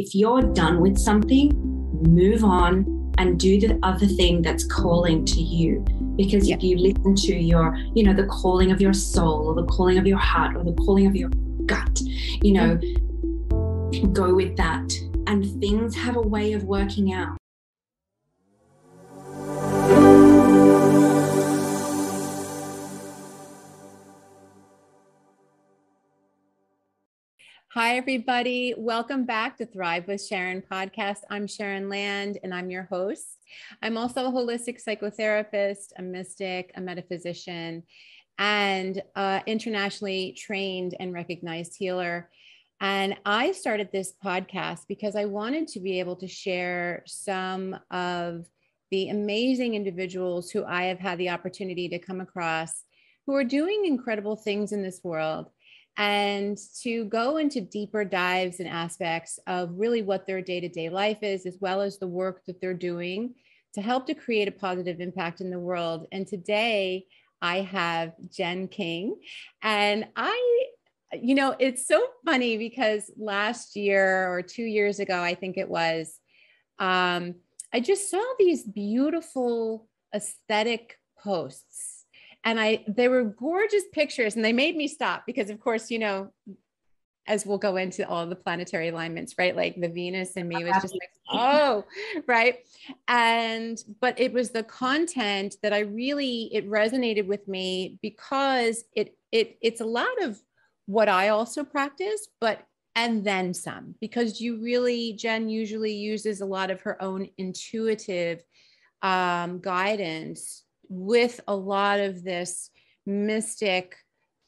[0.00, 1.52] if you're done with something,
[2.08, 5.84] move on and do the other thing that's calling to you.
[6.16, 9.66] Because if you listen to your, you know, the calling of your soul or the
[9.66, 11.28] calling of your heart or the calling of your
[11.66, 12.00] gut,
[12.42, 12.78] you know,
[14.14, 14.90] go with that.
[15.26, 17.39] And things have a way of working out.
[27.74, 28.74] Hi, everybody.
[28.76, 31.18] Welcome back to Thrive with Sharon podcast.
[31.30, 33.38] I'm Sharon Land and I'm your host.
[33.80, 37.84] I'm also a holistic psychotherapist, a mystic, a metaphysician,
[38.40, 39.00] and
[39.46, 42.28] internationally trained and recognized healer.
[42.80, 48.46] And I started this podcast because I wanted to be able to share some of
[48.90, 52.82] the amazing individuals who I have had the opportunity to come across
[53.26, 55.50] who are doing incredible things in this world
[56.00, 60.88] and to go into deeper dives and aspects of really what their day to day
[60.88, 63.34] life is, as well as the work that they're doing
[63.74, 66.06] to help to create a positive impact in the world.
[66.10, 67.04] And today
[67.42, 69.20] I have Jenn King.
[69.60, 70.62] And I,
[71.12, 75.68] you know, it's so funny because last year or two years ago, I think it
[75.68, 76.18] was,
[76.78, 77.34] um,
[77.74, 81.99] I just saw these beautiful aesthetic posts
[82.44, 85.98] and I they were gorgeous pictures and they made me stop because of course, you
[85.98, 86.30] know,
[87.26, 89.54] as we'll go into all the planetary alignments, right?
[89.54, 91.84] Like the Venus and me was just like, oh,
[92.26, 92.58] right.
[93.08, 99.16] And but it was the content that I really it resonated with me because it
[99.32, 100.40] it it's a lot of
[100.86, 106.46] what I also practice, but and then some because you really Jenn usually uses a
[106.46, 108.42] lot of her own intuitive
[109.02, 112.70] um, guidance with a lot of this
[113.06, 113.96] mystic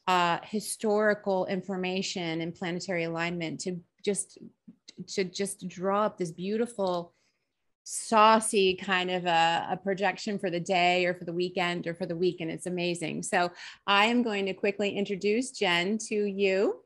[0.09, 4.39] uh, historical information and planetary alignment to just
[5.07, 7.15] to just draw up this beautiful
[7.85, 12.07] saucy kind of a, a, projection for the day or for the weekend or for
[12.07, 13.23] the week and it's amazing.
[13.23, 13.51] So
[13.87, 16.83] i am going to quickly introduce jenn to you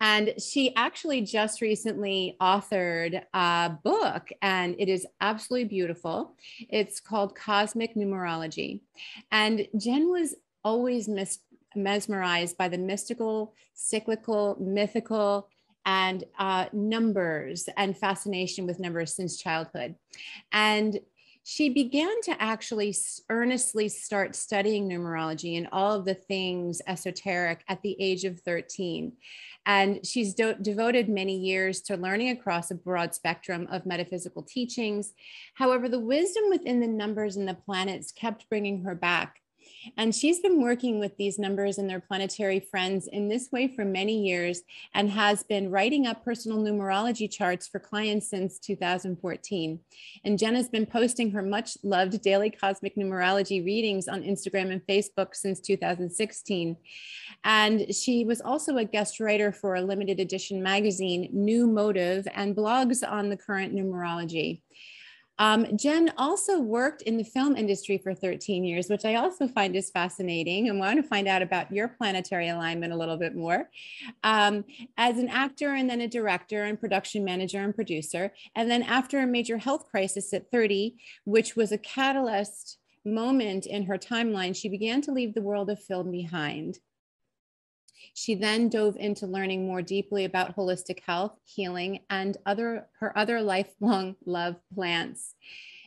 [0.00, 6.34] and she actually just recently authored a book, and it is absolutely beautiful.
[6.68, 8.80] It's called Cosmic Numerology.
[9.30, 11.40] And Jenn was always mis-
[11.74, 15.48] mesmerized by the mystical, cyclical, mythical,
[15.86, 19.94] and uh, numbers and fascination with numbers since childhood.
[20.52, 21.00] And
[21.42, 22.94] she began to actually
[23.30, 29.12] earnestly start studying numerology and all of the things esoteric at the age of 13.
[29.66, 35.12] And she's devoted many years to learning across a broad spectrum of metaphysical teachings.
[35.54, 39.39] However, the wisdom within the numbers and the planets kept bringing her back
[39.96, 43.84] and she's been working with these numbers and their planetary friends in this way for
[43.84, 44.62] many years
[44.94, 49.80] and has been writing up personal numerology charts for clients since 2014.
[50.24, 55.34] And Jenna's been posting her much loved daily cosmic numerology readings on Instagram and Facebook
[55.34, 56.76] since 2016.
[57.44, 62.56] And she was also a guest writer for a limited edition magazine, New Motive, and
[62.56, 64.62] blogs on the current numerology.
[65.40, 69.74] Um, Jenn also worked in the film industry for 13 years, which I also find
[69.74, 73.70] is fascinating and want to find out about your planetary alignment a little bit more.
[74.22, 74.64] Um,
[74.98, 78.34] as an actor and then a director and production manager and producer.
[78.54, 83.84] And then after a major health crisis at 30, which was a catalyst moment in
[83.84, 86.80] her timeline, she began to leave the world of film behind.
[88.14, 93.40] She then dove into learning more deeply about holistic health, healing, and other her other
[93.40, 95.34] lifelong love plants.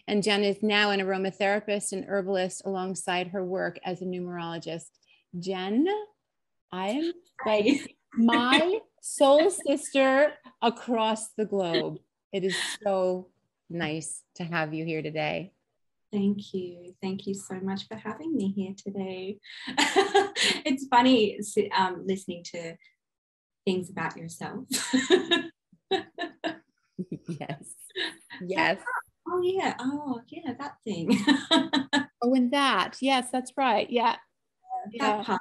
[0.08, 4.90] And Jenn is now an aromatherapist and herbalist alongside her work as a numerologist.
[5.40, 5.88] Jenn,
[6.72, 7.14] I am
[7.46, 12.00] like my soul sister across the globe.
[12.34, 13.30] It is so
[13.70, 15.53] nice to have you here today.
[16.14, 16.94] Thank you.
[17.02, 19.40] Thank you so much for having me here today.
[20.64, 21.40] it's funny
[21.76, 22.76] um, listening to
[23.66, 24.66] things about yourself.
[27.28, 27.64] yes.
[28.42, 28.80] Yes.
[29.30, 29.76] Oh, yeah.
[29.80, 31.18] Oh, yeah, that thing.
[32.22, 32.98] oh, and that.
[33.00, 33.88] Yes, that's right.
[33.90, 34.16] Yeah.
[34.92, 35.24] yeah.
[35.28, 35.40] That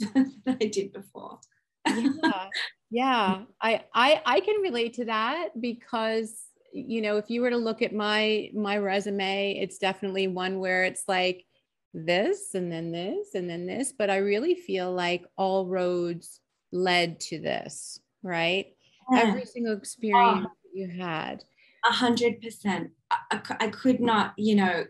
[0.00, 0.24] yeah.
[0.46, 1.38] that I did before.
[1.86, 2.48] yeah.
[2.90, 3.42] Yeah.
[3.60, 6.34] I, I I can relate to that because
[6.72, 10.84] you know, if you were to look at my my resume, it's definitely one where
[10.84, 11.44] it's like
[11.92, 16.40] this and then this and then this, but I really feel like all roads
[16.72, 18.66] led to this, right?
[19.10, 19.20] Yeah.
[19.20, 21.42] Every single experience oh, you had.
[21.88, 22.90] A hundred percent.
[23.10, 24.84] I could not, you know,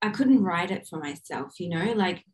[0.00, 2.24] I couldn't write it for myself, you know, like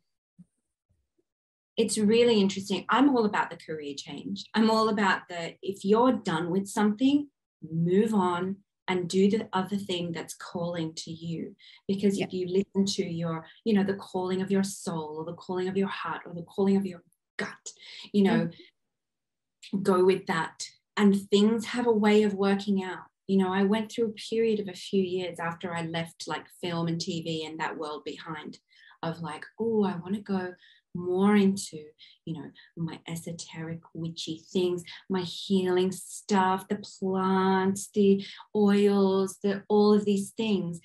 [1.77, 2.85] it's really interesting.
[2.89, 4.45] I'm all about the career change.
[4.55, 7.27] I'm all about the if you're done with something,
[7.61, 8.57] move on
[8.89, 11.55] and do the other thing that's calling to you
[11.87, 12.25] because yeah.
[12.25, 15.69] if you listen to your you know the calling of your soul or the calling
[15.69, 17.01] of your heart or the calling of your
[17.37, 17.71] gut
[18.11, 19.81] you know mm-hmm.
[19.83, 23.91] go with that and things have a way of working out you know i went
[23.91, 27.59] through a period of a few years after i left like film and tv and
[27.59, 28.57] that world behind
[29.03, 30.51] of like oh i want to go
[30.99, 31.77] more into
[32.25, 38.23] you know my esoteric witchy things my healing stuff the plants the
[38.55, 40.79] oils the all of these things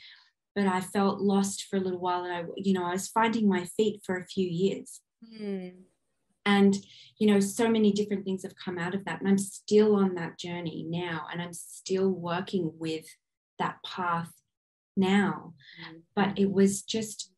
[0.54, 3.48] but i felt lost for a little while and i you know i was finding
[3.48, 5.00] my feet for a few years
[5.40, 5.72] mm.
[6.46, 6.76] and
[7.18, 10.14] you know so many different things have come out of that and i'm still on
[10.14, 13.06] that journey now and i'm still working with
[13.58, 14.32] that path
[14.96, 15.54] now
[15.88, 16.00] mm.
[16.14, 17.32] but it was just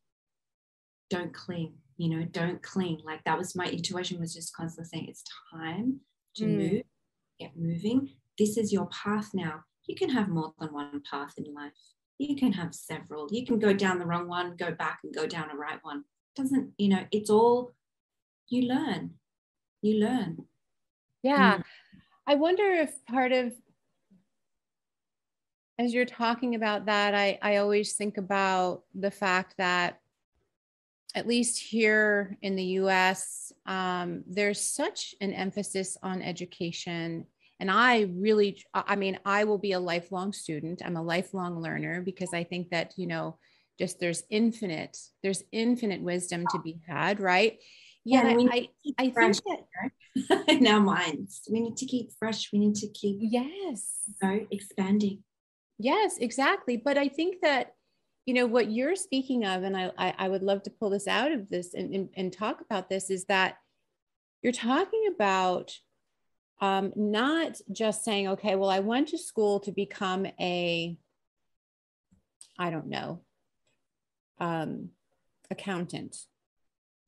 [1.09, 3.01] don't cling you know don't cling.
[3.03, 5.99] Like that was my intuition was just constantly saying it's time
[6.35, 6.57] to mm.
[6.57, 6.81] move
[7.39, 8.09] get moving.
[8.37, 9.63] This is your path now.
[9.85, 11.71] You can have more than one path in life.
[12.17, 13.27] You can have several.
[13.31, 16.03] You can go down the wrong one go back and go down a right one.
[16.35, 17.73] Doesn't you know it's all
[18.49, 19.15] you learn.
[19.81, 20.45] You learn.
[21.23, 21.57] Yeah.
[21.57, 21.63] Mm.
[22.27, 23.53] i wonder if part of
[25.79, 29.99] as you're talking about that i i always think about the fact that
[31.17, 37.25] at least here in the US, um, there's such an emphasis on education.
[37.59, 40.83] And I really, I mean, I will be a lifelong student.
[40.85, 43.39] I'm a lifelong learner because I think that, you know,
[43.79, 47.57] just there's infinite, there's infinite wisdom to be had, right?
[48.05, 48.69] Yeah, I, I,
[48.99, 52.49] I think that in our minds, we need to keep fresh.
[52.53, 55.23] We need to keep yes, you know, expanding.
[55.79, 56.77] Yes, exactly.
[56.77, 57.73] But I think that
[58.27, 61.31] you know what you're speaking of and i i would love to pull this out
[61.31, 63.57] of this and, and, and talk about this is that
[64.43, 65.73] you're talking about
[66.59, 70.95] um, not just saying okay well i went to school to become a
[72.59, 73.21] i don't know
[74.39, 74.89] um,
[75.49, 76.15] accountant.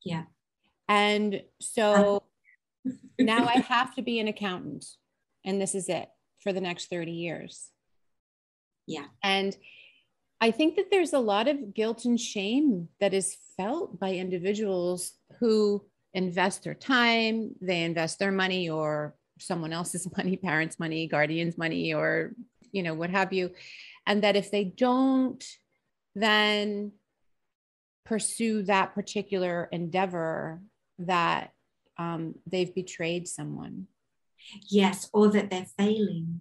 [0.04, 0.24] Yeah.
[0.88, 2.24] And so
[3.18, 4.84] now i have to be an accountant
[5.44, 6.08] and this is it
[6.42, 7.68] for the next 30 years.
[8.86, 9.04] Yeah.
[9.22, 9.56] And
[10.40, 15.12] I think that there's a lot of guilt and shame that is felt by individuals
[15.38, 15.84] who
[16.14, 21.92] invest their time, they invest their money or someone else's money, parents' money, guardians' money,
[21.92, 22.32] or
[22.72, 23.50] you know, what have you.
[24.06, 25.44] And that if they don't
[26.14, 26.92] then
[28.04, 30.62] pursue that particular endeavor,
[30.98, 31.52] that
[31.98, 33.86] um, they've betrayed someone.
[34.68, 36.40] Yes, or that they're failing.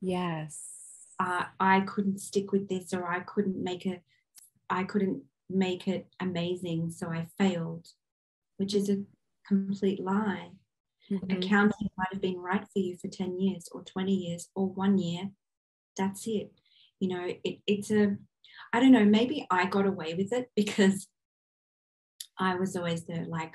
[0.00, 0.79] Yes
[1.20, 4.02] uh, I couldn't stick with this or I couldn't make it
[4.70, 7.88] I couldn't make it amazing so I failed
[8.56, 9.02] which is a
[9.46, 10.50] complete lie.
[11.10, 11.30] Mm-hmm.
[11.32, 14.96] accounting might have been right for you for 10 years or 20 years or one
[14.96, 15.30] year.
[15.96, 16.52] That's it.
[17.00, 18.16] You know it, it's a
[18.72, 21.06] I don't know maybe I got away with it because
[22.38, 23.54] I was always the like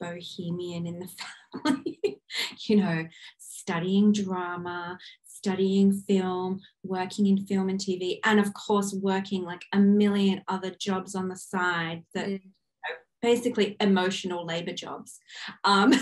[0.00, 1.08] bohemian in the
[1.64, 2.20] family
[2.66, 3.04] you know
[3.38, 4.98] studying drama
[5.42, 10.70] studying film, working in film and TV, and of course, working like a million other
[10.70, 12.30] jobs on the side that mm.
[12.30, 15.18] you know, basically emotional labor jobs.
[15.64, 15.92] Um,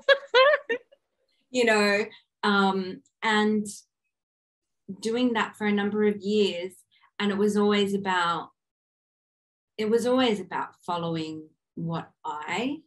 [1.50, 2.06] you know,
[2.42, 3.66] um, and
[5.00, 6.72] doing that for a number of years.
[7.18, 8.48] And it was always about,
[9.76, 12.78] it was always about following what I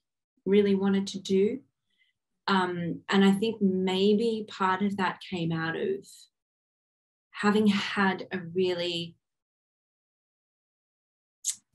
[0.46, 1.60] really wanted to do
[2.48, 6.08] um, and I think maybe part of that came out of
[7.32, 9.16] having had a really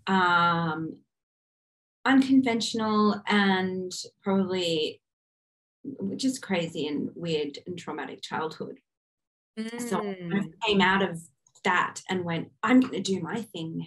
[0.06, 0.96] um,
[2.04, 5.00] unconventional and probably
[6.16, 8.78] just crazy and weird and traumatic childhood.
[9.58, 9.80] Mm.
[9.80, 10.52] So I mm.
[10.66, 11.20] came out of
[11.64, 13.86] that and went, I'm going to do my thing now.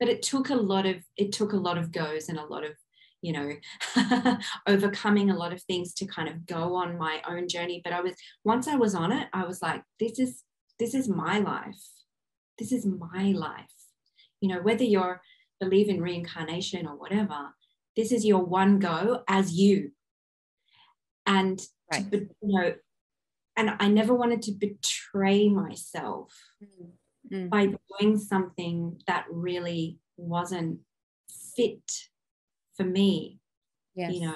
[0.00, 2.64] But it took a lot of it took a lot of goes and a lot
[2.64, 2.72] of
[3.22, 7.80] you know overcoming a lot of things to kind of go on my own journey.
[7.82, 10.44] But i was once i was on it i was like this is
[10.78, 11.82] this is my life.
[12.58, 13.74] This is my life.
[14.40, 15.20] You know whether you're
[15.60, 17.52] believe in reincarnation or whatever
[17.96, 19.90] this is your one go as you.
[21.26, 21.60] And
[21.92, 22.06] right.
[22.12, 22.74] you know
[23.58, 26.32] and i never wanted to betray myself
[26.62, 27.48] mm-hmm.
[27.48, 30.78] by doing something that really wasn't
[31.54, 31.90] fit
[32.78, 33.38] for me
[33.94, 34.12] yes.
[34.12, 34.34] you know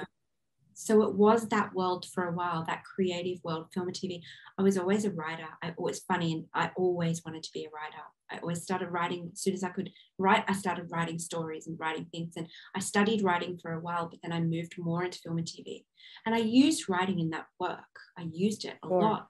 [0.75, 4.21] so it was that world for a while that creative world film and tv
[4.59, 7.71] i was always a writer i was funny and i always wanted to be a
[7.75, 11.67] writer i always started writing as soon as i could write i started writing stories
[11.67, 15.05] and writing things and i studied writing for a while but then i moved more
[15.05, 15.85] into film and tv
[16.27, 17.79] and i used writing in that work
[18.19, 19.01] i used it a sure.
[19.01, 19.29] lot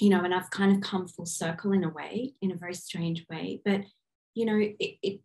[0.00, 2.74] you know, and I've kind of come full circle in a way, in a very
[2.74, 3.60] strange way.
[3.64, 3.82] But,
[4.34, 5.20] you know, it, it,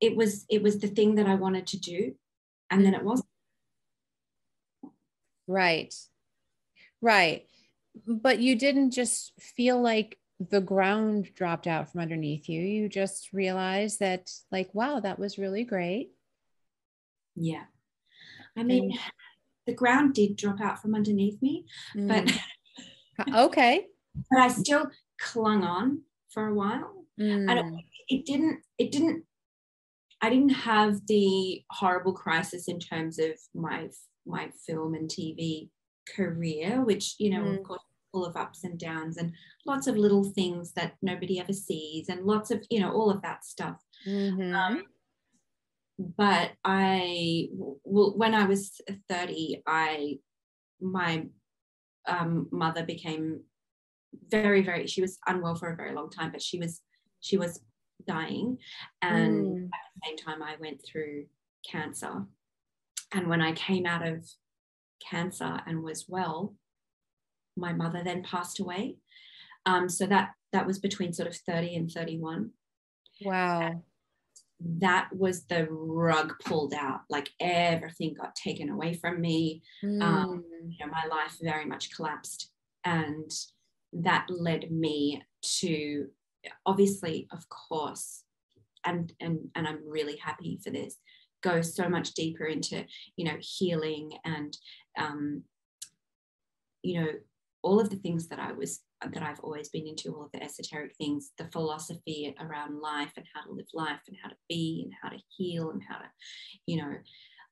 [0.00, 2.14] it was it was the thing that I wanted to do,
[2.70, 3.28] and then it wasn't.
[5.46, 5.94] Right.
[7.00, 7.46] Right.
[8.06, 12.60] But you didn't just feel like the ground dropped out from underneath you.
[12.60, 16.10] You just realized that, like, wow, that was really great.
[17.34, 17.64] Yeah.
[18.56, 19.00] I mean, and,
[19.66, 21.64] the ground did drop out from underneath me,
[21.96, 22.08] mm.
[23.18, 23.86] but okay.
[24.30, 24.90] But I still
[25.20, 27.04] clung on for a while.
[27.20, 27.48] Mm.
[27.48, 29.24] And it didn't, it didn't,
[30.20, 33.88] I didn't have the horrible crisis in terms of my
[34.26, 35.70] my film and TV
[36.14, 37.58] career, which, you know, mm.
[37.58, 37.82] of course,
[38.12, 39.32] full of ups and downs and
[39.66, 43.22] lots of little things that nobody ever sees and lots of, you know, all of
[43.22, 43.76] that stuff.
[44.06, 44.54] Mm-hmm.
[44.54, 44.84] Um,
[45.98, 50.18] but I, well, when I was 30, I,
[50.80, 51.26] my
[52.06, 53.42] um, mother became
[54.30, 56.80] very, very, she was unwell for a very long time, but she was,
[57.20, 57.60] she was
[58.06, 58.58] dying.
[59.02, 59.64] And mm.
[59.64, 61.26] at the same time, I went through
[61.68, 62.24] cancer.
[63.12, 64.26] And when I came out of
[65.10, 66.54] cancer and was well,
[67.56, 68.96] my mother then passed away.
[69.66, 72.50] Um, so that that was between sort of 30 and 31.
[73.22, 73.60] Wow.
[73.60, 73.82] And
[74.80, 77.00] that was the rug pulled out.
[77.10, 79.62] Like everything got taken away from me.
[79.84, 80.02] Mm.
[80.02, 82.50] Um, you know, my life very much collapsed.
[82.84, 83.30] And
[83.92, 85.22] that led me
[85.60, 86.08] to
[86.66, 88.24] obviously, of course,
[88.84, 90.96] and and and I'm really happy for this
[91.40, 92.84] go so much deeper into
[93.16, 94.56] you know healing and
[94.98, 95.42] um,
[96.82, 97.10] you know
[97.62, 100.42] all of the things that I was that I've always been into, all of the
[100.42, 104.82] esoteric things, the philosophy around life and how to live life and how to be
[104.84, 106.04] and how to heal and how to,
[106.66, 106.94] you know,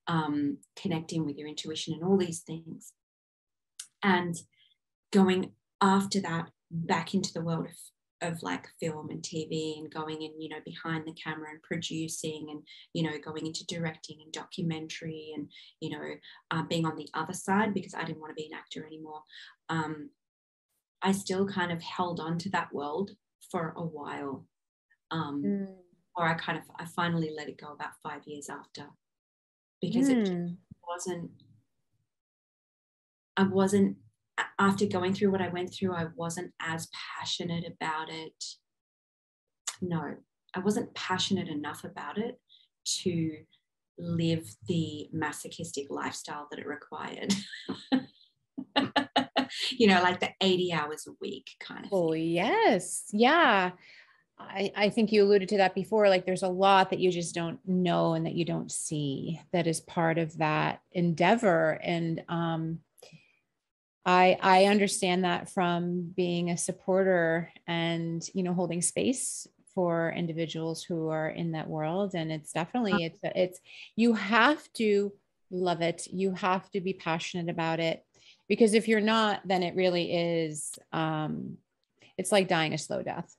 [0.08, 2.92] um, connecting with your intuition and all these things.
[4.02, 4.34] And
[5.12, 7.76] going after that back into the world of
[8.22, 12.48] of like film and TV and going in, you know, behind the camera and producing
[12.50, 12.62] and,
[12.94, 15.48] you know, going into directing and documentary and,
[15.80, 16.14] you know,
[16.50, 19.22] uh, being on the other side because I didn't want to be an actor anymore.
[19.68, 20.10] Um,
[21.02, 23.10] I still kind of held on to that world
[23.50, 24.46] for a while.
[25.10, 25.66] Um, mm.
[26.16, 28.86] Or I kind of, I finally let it go about five years after
[29.82, 30.22] because mm.
[30.26, 30.56] it
[30.88, 31.30] wasn't,
[33.36, 33.98] I wasn't
[34.58, 36.88] after going through what I went through, I wasn't as
[37.18, 38.44] passionate about it.
[39.80, 40.14] No,
[40.54, 42.40] I wasn't passionate enough about it
[43.02, 43.36] to
[43.98, 47.34] live the masochistic lifestyle that it required.
[49.70, 51.92] you know, like the 80 hours a week kind of.
[51.92, 52.26] Oh, thing.
[52.28, 53.08] yes.
[53.12, 53.72] Yeah.
[54.38, 56.08] I, I think you alluded to that before.
[56.08, 59.66] Like there's a lot that you just don't know and that you don't see that
[59.66, 61.80] is part of that endeavor.
[61.82, 62.80] And um,
[64.06, 70.82] I I understand that from being a supporter and you know holding space for individuals
[70.82, 72.14] who are in that world.
[72.14, 73.60] And it's definitely it's it's
[73.96, 75.12] you have to
[75.50, 76.06] love it.
[76.10, 78.04] You have to be passionate about it.
[78.48, 81.58] Because if you're not then it really is um
[82.16, 83.35] it's like dying a slow death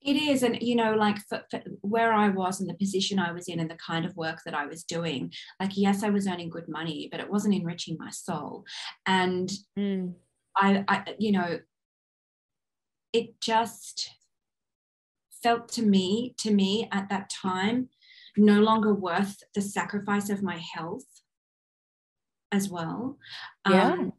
[0.00, 0.42] it is.
[0.42, 3.60] And, you know, like for, for where I was and the position I was in
[3.60, 6.68] and the kind of work that I was doing, like, yes, I was earning good
[6.68, 8.64] money, but it wasn't enriching my soul.
[9.06, 10.14] And mm.
[10.56, 11.58] I, I, you know,
[13.12, 14.10] it just
[15.42, 17.88] felt to me, to me at that time,
[18.36, 21.06] no longer worth the sacrifice of my health
[22.52, 23.18] as well.
[23.68, 23.92] Yeah.
[23.92, 24.12] Um,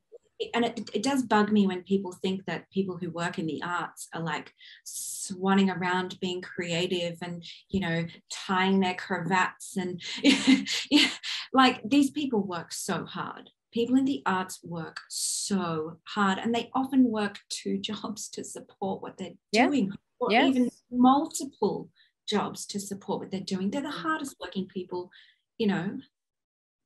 [0.53, 3.61] and it, it does bug me when people think that people who work in the
[3.63, 4.53] arts are like
[4.85, 10.01] swanning around being creative and you know tying their cravats and
[10.89, 11.09] yeah,
[11.53, 16.69] like these people work so hard people in the arts work so hard and they
[16.73, 19.67] often work two jobs to support what they're yeah.
[19.67, 20.49] doing or yes.
[20.49, 21.89] even multiple
[22.27, 24.01] jobs to support what they're doing they're the mm.
[24.03, 25.09] hardest working people
[25.57, 25.97] you know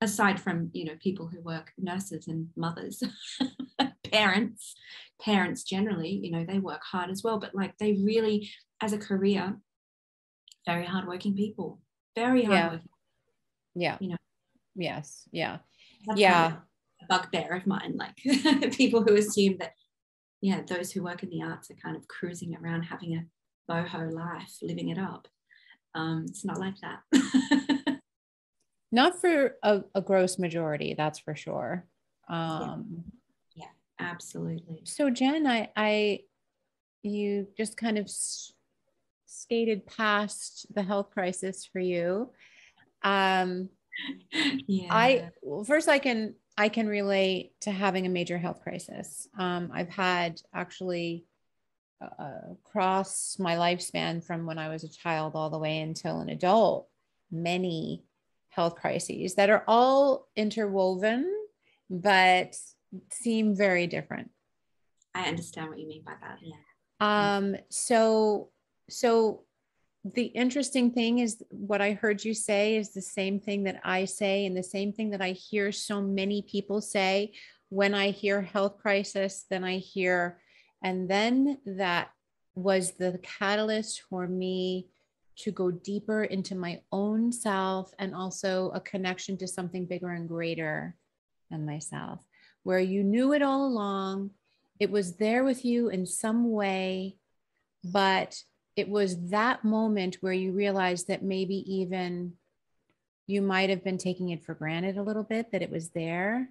[0.04, 3.02] aside from you know people who work nurses and mothers
[4.12, 4.76] parents
[5.22, 8.50] parents generally you know they work hard as well but like they really
[8.82, 9.58] as a career
[10.66, 11.80] very hardworking people
[12.16, 12.90] very hardworking.
[13.76, 13.98] Yeah, yeah.
[14.00, 14.18] you know.
[14.76, 15.28] Yes.
[15.32, 15.58] Yeah.
[16.08, 16.54] That's yeah.
[17.02, 18.16] a bugbear of mine like
[18.74, 19.74] people who assume that
[20.42, 24.12] yeah those who work in the arts are kind of cruising around having a boho
[24.12, 25.28] life living it up.
[25.96, 27.02] Um, it's not like that
[28.94, 31.86] not for a, a gross majority that's for sure
[32.30, 33.04] um
[33.56, 33.66] yeah.
[34.00, 36.20] yeah absolutely so jenn i i
[37.02, 38.54] you just kind of s-
[39.26, 42.30] skated past the health crisis for you
[43.04, 43.68] um
[44.68, 49.28] yeah i well, first i can I can relate to having a major health crisis.
[49.38, 51.26] Um, I've had actually
[52.02, 56.30] uh, across my lifespan from when I was a child all the way until an
[56.30, 56.88] adult,
[57.32, 58.04] many
[58.56, 61.32] health crises that are all interwoven,
[61.90, 62.56] but
[63.12, 64.30] seem very different.
[65.16, 66.40] I understand what you mean by that.
[66.42, 66.56] Yeah.
[67.00, 68.50] Um, so,
[68.90, 69.44] so
[70.04, 74.06] the interesting thing is what I heard you say is the same thing that I
[74.06, 77.34] say, and the same thing that I hear so many people say
[77.70, 80.40] when I hear health crisis, then I hear,
[80.84, 82.10] and then that
[82.54, 84.90] was the catalyst for me
[85.36, 90.28] to go deeper into my own self and also a connection to something bigger and
[90.28, 90.96] greater
[91.50, 92.20] than myself,
[92.63, 94.32] where you knew it all along.
[94.80, 97.18] It was there with you in some way,
[97.84, 98.42] but
[98.75, 102.34] it was that moment where you realized that maybe even
[103.28, 106.50] you might have been taking it for granted a little bit that it was there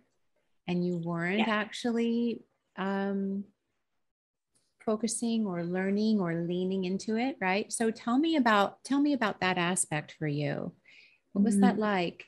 [0.66, 1.50] and you weren't yeah.
[1.50, 2.42] actually
[2.76, 3.44] um,
[4.84, 7.72] focusing or learning or leaning into it right?
[7.72, 10.72] So tell me about tell me about that aspect for you.
[11.32, 11.62] What was mm-hmm.
[11.62, 12.24] that like?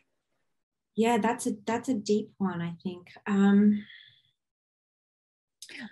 [0.97, 3.09] Yeah that's a that's a deep one i think.
[3.27, 3.85] Um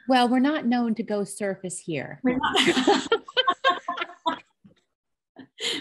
[0.09, 2.21] well we're not known to go surface here.
[2.23, 3.09] We're not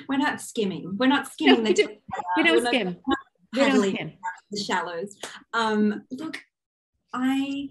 [0.07, 0.97] we're not skimming.
[0.97, 2.00] We're not skimming no, the
[2.38, 2.97] we don't skim.
[3.53, 4.13] We don't skim.
[4.51, 5.17] the shallows.
[5.53, 6.39] Um look
[7.13, 7.69] i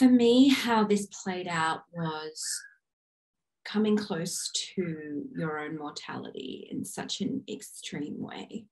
[0.00, 2.42] for me, how this played out was
[3.66, 8.64] coming close to your own mortality in such an extreme way.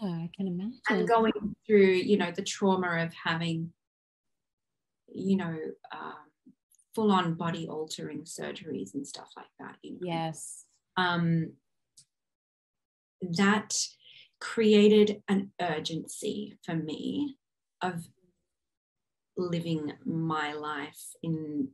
[0.00, 0.80] Yeah, I can imagine.
[0.88, 1.32] And going
[1.66, 3.74] through, you know, the trauma of having,
[5.12, 5.54] you know,
[5.92, 6.14] um,
[6.94, 9.76] full on body altering surgeries and stuff like that.
[9.82, 9.98] You know?
[10.00, 10.64] Yes.
[10.96, 11.52] Um,
[13.20, 13.76] that
[14.40, 17.36] created an urgency for me
[17.82, 18.08] of
[19.40, 21.68] living my life in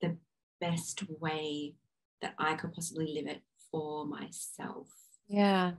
[0.00, 0.16] the
[0.60, 1.74] best way
[2.22, 4.88] that I could possibly live it for myself.
[5.28, 5.72] Yeah.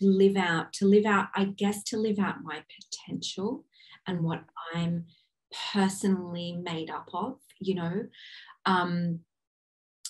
[0.00, 3.64] To live out, to live out, I guess, to live out my potential
[4.06, 5.06] and what I'm
[5.72, 8.06] personally made up of, you know.
[8.64, 9.20] Um,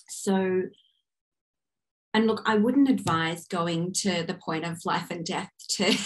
[0.08, 0.62] so,
[2.12, 5.96] and look, I wouldn't advise going to the point of life and death to,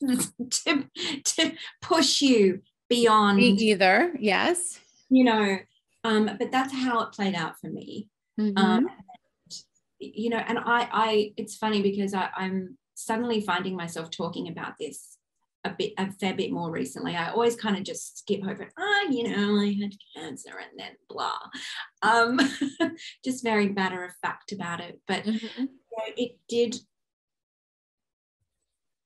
[0.64, 0.88] to,
[1.24, 2.62] to push you
[2.94, 4.12] beyond me either.
[4.18, 4.80] Yes.
[5.08, 5.58] You know,
[6.04, 8.08] um, but that's how it played out for me.
[8.40, 8.58] Mm-hmm.
[8.58, 8.88] Um,
[9.98, 14.74] you know, and I, I, it's funny because I, I'm suddenly finding myself talking about
[14.78, 15.18] this
[15.64, 17.14] a bit, a fair bit more recently.
[17.14, 20.78] I always kind of just skip over, ah, oh, you know, I had cancer and
[20.78, 21.38] then blah.
[22.02, 22.40] Um,
[23.24, 25.00] just very matter of fact about it.
[25.06, 25.62] But mm-hmm.
[25.62, 26.76] you know, it did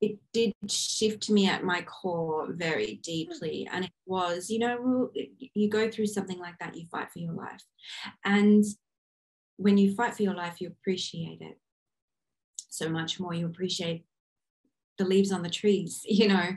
[0.06, 3.68] it did shift me at my core very deeply.
[3.72, 5.10] And it was, you know,
[5.54, 7.62] you go through something like that, you fight for your life.
[8.24, 8.64] And
[9.56, 11.58] when you fight for your life, you appreciate it
[12.68, 13.34] so much more.
[13.34, 14.04] You appreciate
[14.96, 16.50] the leaves on the trees, you know,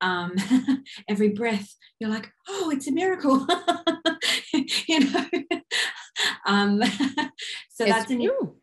[0.00, 0.34] um,
[1.08, 3.46] every breath, you're like, oh, it's a miracle,
[4.88, 5.26] you know.
[6.46, 6.82] um,
[7.70, 8.56] so it's that's an, true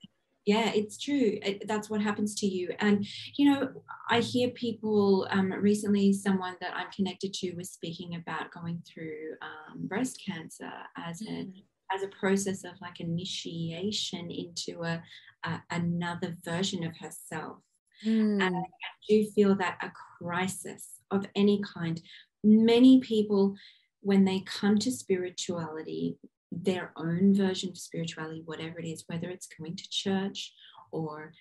[0.46, 3.70] yeah it's true it, that's what happens to you and you know
[4.10, 9.36] i hear people um, recently someone that i'm connected to was speaking about going through
[9.42, 11.30] um, breast cancer as mm.
[11.30, 15.02] a as a process of like initiation into a,
[15.44, 17.58] a another version of herself
[18.06, 18.42] mm.
[18.42, 18.62] and i
[19.08, 22.02] do feel that a crisis of any kind
[22.44, 23.56] many people
[24.00, 26.18] when they come to spirituality
[26.52, 30.54] their own version of spirituality, whatever it is, whether it's going to church
[30.92, 31.32] or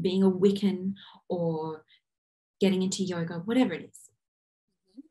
[0.00, 0.94] being a Wiccan
[1.28, 1.84] or
[2.60, 4.00] getting into yoga, whatever it is.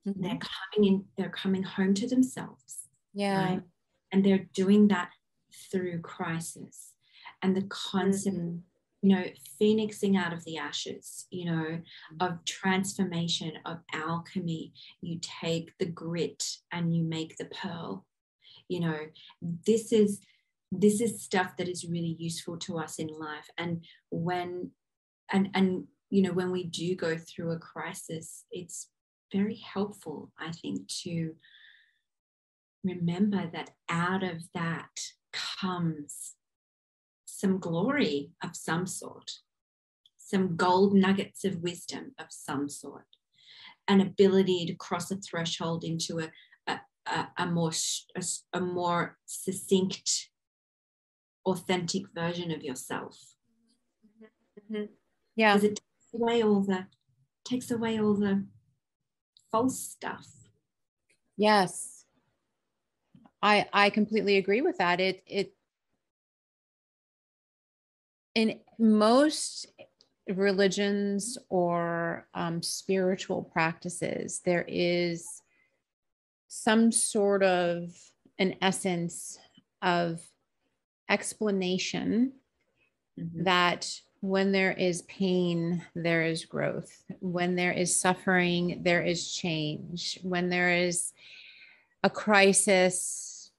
[0.08, 0.22] Mm-hmm.
[0.22, 0.40] They're
[0.74, 2.88] coming in, they're coming home to themselves.
[3.14, 3.46] Yeah.
[3.46, 3.62] Right?
[4.12, 5.10] And they're doing that
[5.72, 6.94] through crisis.
[7.42, 8.58] And the concept, mm-hmm.
[9.08, 9.26] you know,
[9.60, 11.80] phoenixing out of the ashes, you know,
[12.20, 14.74] of transformation, of alchemy.
[15.02, 18.06] You take the grit and you make the pearl
[18.68, 18.98] you know
[19.42, 20.20] this is
[20.72, 23.50] this is stuff that is really useful to us in life.
[23.58, 24.72] And when
[25.32, 28.90] and and you know when we do go through a crisis it's
[29.32, 31.34] very helpful i think to
[32.84, 34.90] remember that out of that
[35.34, 36.34] comes
[37.26, 39.32] some glory of some sort
[40.18, 43.06] some gold nuggets of wisdom of some sort
[43.88, 46.30] an ability to cross a threshold into a,
[47.06, 47.72] a, a more
[48.16, 50.30] a, a, more succinct
[51.46, 53.18] authentic version of yourself
[54.22, 54.86] mm-hmm.
[55.36, 56.88] yeah because it takes away all the
[57.46, 58.46] takes away all the
[59.52, 60.28] false stuff.
[61.38, 62.04] Yes.
[63.42, 65.00] I I completely agree with that.
[65.00, 65.54] It it
[68.34, 69.68] in most
[70.28, 75.42] religions or um, spiritual practices, there is
[76.56, 77.92] some sort of
[78.40, 79.38] an essence
[79.82, 80.22] of
[81.10, 82.32] explanation
[83.20, 83.44] mm-hmm.
[83.44, 87.04] that when there is pain, there is growth.
[87.20, 90.18] When there is suffering, there is change.
[90.24, 91.12] When there is
[92.04, 93.52] a crisis,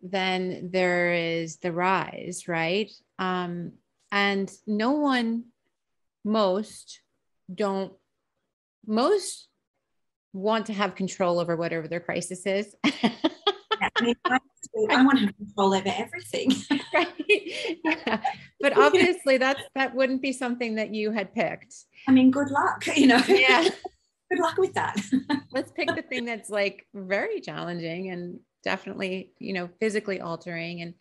[0.00, 2.90] then there is the rise, right?
[3.18, 3.72] Um,
[4.12, 5.46] and no one,
[6.24, 7.00] most
[7.52, 7.92] don't,
[8.86, 9.48] most
[10.38, 12.74] want to have control over whatever their crisis is.
[12.84, 14.38] I, mean, I,
[14.90, 16.52] I, want to have control over everything.
[16.94, 17.08] right.
[17.84, 18.20] Yeah.
[18.60, 21.74] But obviously that's that wouldn't be something that you had picked.
[22.06, 23.22] I mean, good luck, you know.
[23.28, 23.68] Yeah.
[24.30, 24.96] good luck with that.
[25.52, 30.82] Let's pick the thing that's like very challenging and definitely, you know, physically altering.
[30.82, 30.94] And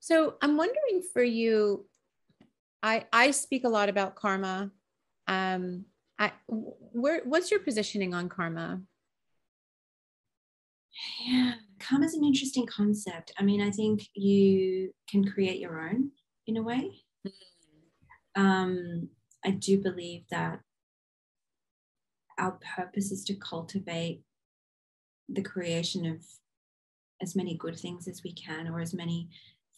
[0.00, 1.86] so I'm wondering for you,
[2.82, 4.70] I I speak a lot about karma.
[5.26, 5.84] Um,
[6.20, 8.82] I where what's your positioning on karma?
[11.26, 13.32] Yeah, karma is an interesting concept.
[13.38, 16.10] I mean, I think you can create your own
[16.46, 16.90] in a way.
[18.36, 19.08] Um,
[19.44, 20.60] I do believe that
[22.38, 24.22] our purpose is to cultivate
[25.28, 26.22] the creation of
[27.22, 29.28] as many good things as we can or as many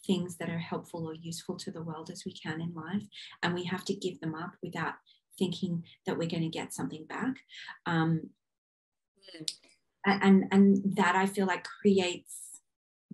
[0.05, 3.03] things that are helpful or useful to the world as we can in life
[3.41, 4.95] and we have to give them up without
[5.37, 7.35] thinking that we're going to get something back.
[7.85, 8.29] Um,
[9.35, 9.45] mm.
[10.05, 12.43] and and that i feel like creates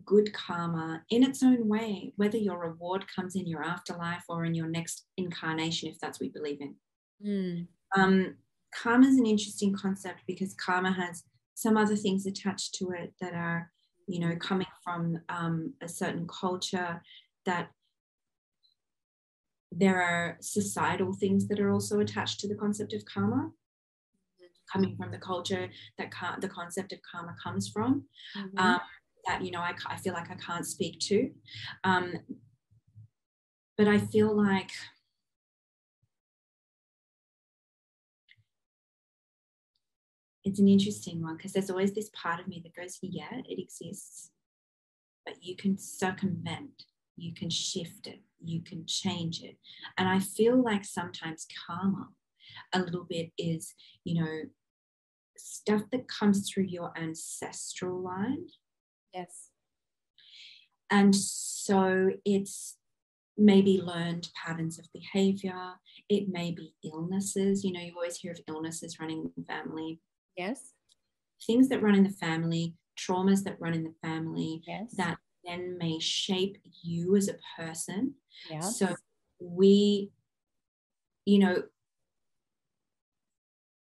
[0.05, 4.55] good karma in its own way whether your reward comes in your afterlife or in
[4.55, 6.75] your next incarnation if that's what we believe in.
[7.25, 7.67] Mm.
[7.95, 8.35] um,
[8.73, 13.33] karma is an interesting concept because karma has some other things attached to it that
[13.33, 13.71] are
[14.07, 17.01] you know coming from um, a certain culture
[17.45, 17.69] that
[19.71, 23.51] there are societal things that are also attached to the concept of karma
[24.71, 28.03] coming from the culture that the concept of karma comes from
[28.37, 28.57] mm-hmm.
[28.57, 28.79] um,
[29.25, 31.31] that you know I, I feel like i can't speak to
[31.83, 32.13] um,
[33.77, 34.71] but i feel like
[40.43, 43.59] it's an interesting one because there's always this part of me that goes yeah it
[43.59, 44.31] exists
[45.25, 46.85] but you can circumvent
[47.17, 49.57] you can shift it you can change it
[49.97, 52.07] and i feel like sometimes karma
[52.73, 53.73] a little bit is
[54.03, 54.41] you know
[55.39, 58.47] stuff that comes through your ancestral line.
[59.13, 59.49] Yes.
[60.91, 62.77] And so it's
[63.37, 65.73] maybe learned patterns of behavior.
[66.09, 67.63] It may be illnesses.
[67.63, 69.99] You know, you always hear of illnesses running in the family.
[70.35, 70.73] Yes.
[71.45, 74.93] Things that run in the family, traumas that run in the family yes.
[74.97, 75.17] that
[75.49, 78.13] then may shape you as a person.
[78.49, 78.61] Yeah.
[78.61, 78.95] So
[79.39, 80.11] we,
[81.25, 81.63] you know,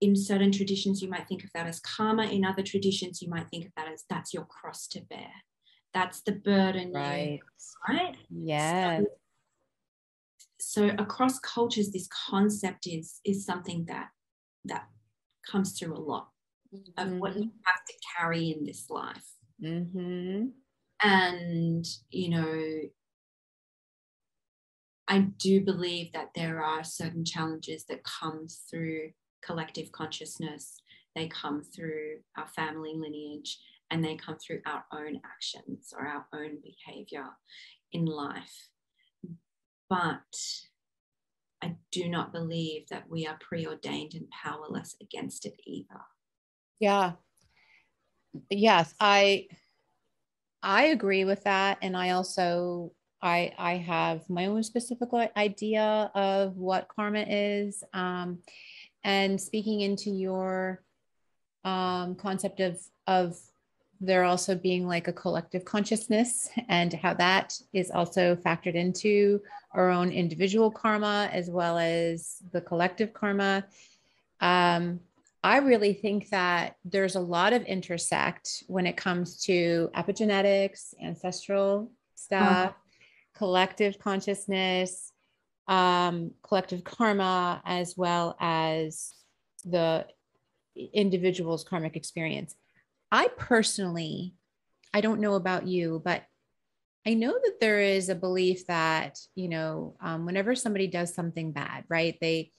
[0.01, 2.25] in certain traditions, you might think of that as karma.
[2.25, 5.31] In other traditions, you might think of that as that's your cross to bear.
[5.93, 6.91] That's the burden.
[6.93, 7.39] Right.
[7.87, 8.17] You, right.
[8.29, 8.99] Yeah.
[8.99, 9.05] So,
[10.59, 14.09] so, across cultures, this concept is is something that
[14.65, 14.87] that
[15.49, 16.29] comes through a lot
[16.97, 17.57] of what you mm-hmm.
[17.65, 19.25] have to carry in this life.
[19.63, 20.47] Mm-hmm.
[21.03, 22.81] And you know,
[25.07, 29.11] I do believe that there are certain challenges that come through
[29.45, 30.79] collective consciousness,
[31.15, 33.59] they come through our family lineage,
[33.91, 37.27] and they come through our own actions or our own behavior
[37.91, 38.69] in life.
[39.89, 40.21] But
[41.61, 46.01] I do not believe that we are preordained and powerless against it either.
[46.79, 47.13] Yeah.
[48.49, 49.47] Yes, I
[50.63, 56.57] I agree with that and I also I I have my own specific idea of
[56.57, 57.83] what karma is.
[57.93, 58.39] Um,
[59.03, 60.81] and speaking into your
[61.65, 63.37] um, concept of of
[63.99, 69.89] there also being like a collective consciousness and how that is also factored into our
[69.89, 73.65] own individual karma as well as the collective karma.
[74.41, 74.99] Um,
[75.43, 81.91] I really think that there's a lot of intersect when it comes to epigenetics, ancestral
[82.15, 82.71] stuff, uh-huh.
[83.35, 85.11] collective consciousness,
[85.67, 89.13] um, collective karma as well as
[89.65, 90.05] the
[90.93, 92.55] individual's karmic experience.
[93.11, 94.35] I personally,
[94.93, 96.23] I don't know about you, but
[97.05, 101.51] I know that there is a belief that, you know, um, whenever somebody does something
[101.51, 102.51] bad, right, they,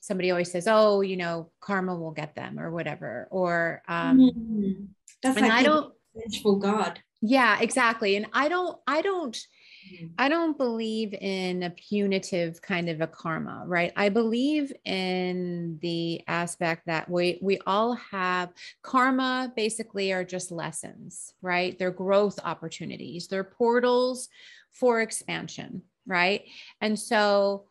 [0.00, 3.28] somebody always says, "Oh, you know, karma will get them," or whatever.
[3.30, 4.84] Or um, mm-hmm.
[5.22, 7.00] that's like I don't vengeful God.
[7.22, 8.16] Yeah, exactly.
[8.16, 10.06] And I don't, I don't, mm-hmm.
[10.18, 13.92] I don't believe in a punitive kind of a karma, right?
[13.94, 18.50] I believe in the aspect that we we all have
[18.82, 21.78] karma basically are just lessons, right?
[21.78, 23.28] They're growth opportunities.
[23.28, 24.28] They're portals
[24.70, 26.44] for expansion, right?
[26.80, 27.66] And so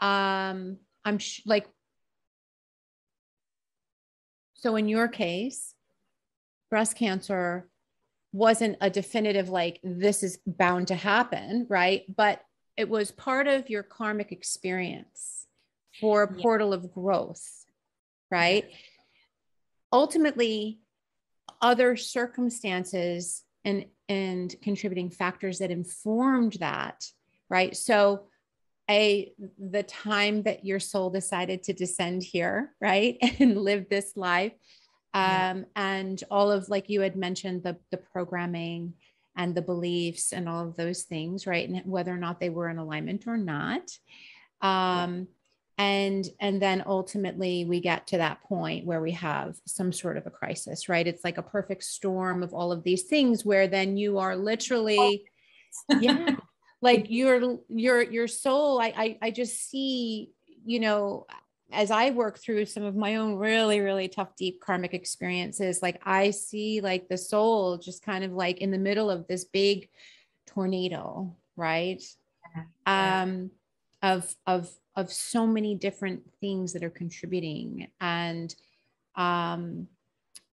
[0.00, 1.68] um I'm sh- like
[4.54, 5.74] so in your case,
[6.68, 7.68] breast cancer
[8.32, 12.04] wasn't a definitive like this is bound to happen, right?
[12.14, 12.42] But
[12.76, 15.46] it was part of your karmic experience
[16.00, 17.64] for a portal of growth,
[18.30, 18.70] right?
[19.92, 20.80] Ultimately,
[21.60, 27.04] other circumstances and and contributing factors that informed that,
[27.48, 27.76] right?
[27.76, 28.26] So
[28.90, 33.16] a the time that your soul decided to descend here, right?
[33.40, 34.52] And live this life.
[35.14, 38.94] Um, and all of like you had mentioned the the programming
[39.36, 42.68] and the beliefs and all of those things right and whether or not they were
[42.68, 43.90] in alignment or not.
[44.60, 45.28] Um,
[45.78, 50.26] and and then ultimately we get to that point where we have some sort of
[50.26, 51.06] a crisis right?
[51.06, 55.24] It's like a perfect storm of all of these things where then you are literally
[56.00, 56.36] yeah
[56.80, 60.30] like your your your soul I, I i just see
[60.64, 61.26] you know
[61.72, 66.00] as I work through some of my own really, really tough, deep karmic experiences, like
[66.04, 69.88] I see like the soul just kind of like in the middle of this big
[70.46, 72.02] tornado, right?
[72.86, 73.22] Yeah.
[73.22, 73.50] Um,
[74.02, 77.88] of of of so many different things that are contributing.
[78.00, 78.54] And
[79.14, 79.86] um,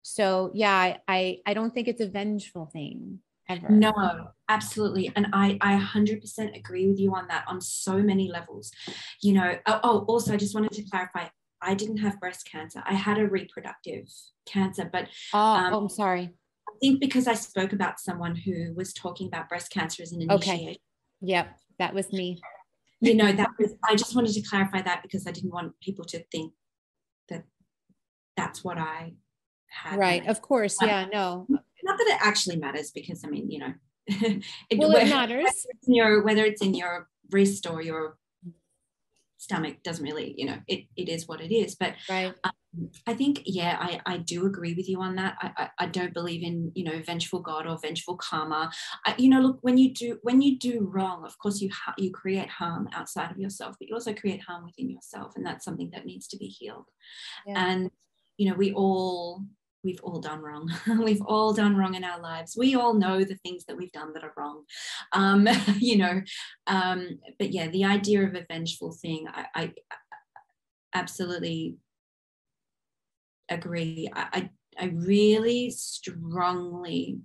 [0.02, 3.20] so yeah, I, I I don't think it's a vengeful thing.
[3.50, 3.70] Ever.
[3.70, 3.94] No,
[4.48, 5.12] absolutely.
[5.16, 8.72] And I, I 100% agree with you on that on so many levels.
[9.22, 11.28] You know, oh, oh, also, I just wanted to clarify
[11.62, 12.82] I didn't have breast cancer.
[12.86, 14.08] I had a reproductive
[14.46, 15.08] cancer, but.
[15.34, 16.32] Oh, um, oh I'm sorry.
[16.68, 20.22] I think because I spoke about someone who was talking about breast cancer as an
[20.22, 20.70] initiation.
[20.70, 20.78] Okay.
[21.22, 22.42] Yep, that was me.
[23.02, 26.06] You know, that was, I just wanted to clarify that because I didn't want people
[26.06, 26.54] to think
[27.30, 27.44] that
[28.38, 29.14] that's what I
[29.68, 30.00] had.
[30.00, 30.26] Right.
[30.26, 30.78] Of course.
[30.82, 31.08] Yeah.
[31.12, 31.48] No
[31.94, 33.74] not that it actually matters because I mean, you know,
[34.08, 35.44] it, well, it matters.
[35.44, 38.18] Whether it's, your, whether it's in your wrist or your
[39.38, 41.76] stomach doesn't really, you know, it, it is what it is.
[41.76, 42.34] But right.
[42.44, 42.52] Um,
[43.06, 45.38] I think, yeah, I, I do agree with you on that.
[45.42, 48.72] I, I, I, don't believe in, you know, vengeful God or vengeful karma.
[49.06, 51.94] I, you know, look, when you do, when you do wrong, of course you, ha-
[51.98, 55.34] you create harm outside of yourself, but you also create harm within yourself.
[55.36, 56.86] And that's something that needs to be healed.
[57.46, 57.64] Yeah.
[57.68, 57.92] And,
[58.38, 59.44] you know, we all,
[59.84, 60.72] we've all done wrong.
[61.04, 62.56] we've all done wrong in our lives.
[62.58, 64.64] We all know the things that we've done that are wrong.
[65.12, 66.22] Um, you know,
[66.68, 69.74] um, but yeah, the idea of a vengeful thing, I, I
[70.94, 71.76] absolutely
[73.50, 74.10] agree.
[74.14, 77.20] I, I really strongly,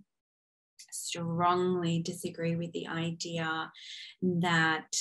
[0.90, 3.70] strongly disagree with the idea
[4.22, 4.96] that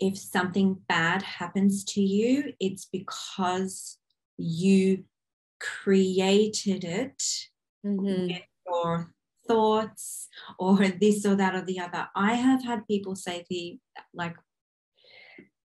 [0.00, 3.98] if something bad happens to you, it's because
[4.38, 5.04] you
[5.60, 7.22] created it
[7.86, 8.26] mm-hmm.
[8.26, 9.12] with your
[9.46, 12.08] thoughts or this or that or the other.
[12.14, 13.78] I have had people say the
[14.14, 14.36] like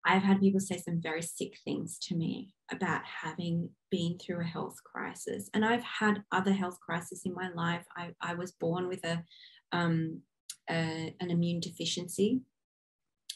[0.05, 4.45] I've had people say some very sick things to me about having been through a
[4.45, 5.49] health crisis.
[5.53, 7.85] And I've had other health crises in my life.
[7.95, 9.23] I, I was born with a,
[9.71, 10.21] um,
[10.69, 12.41] a an immune deficiency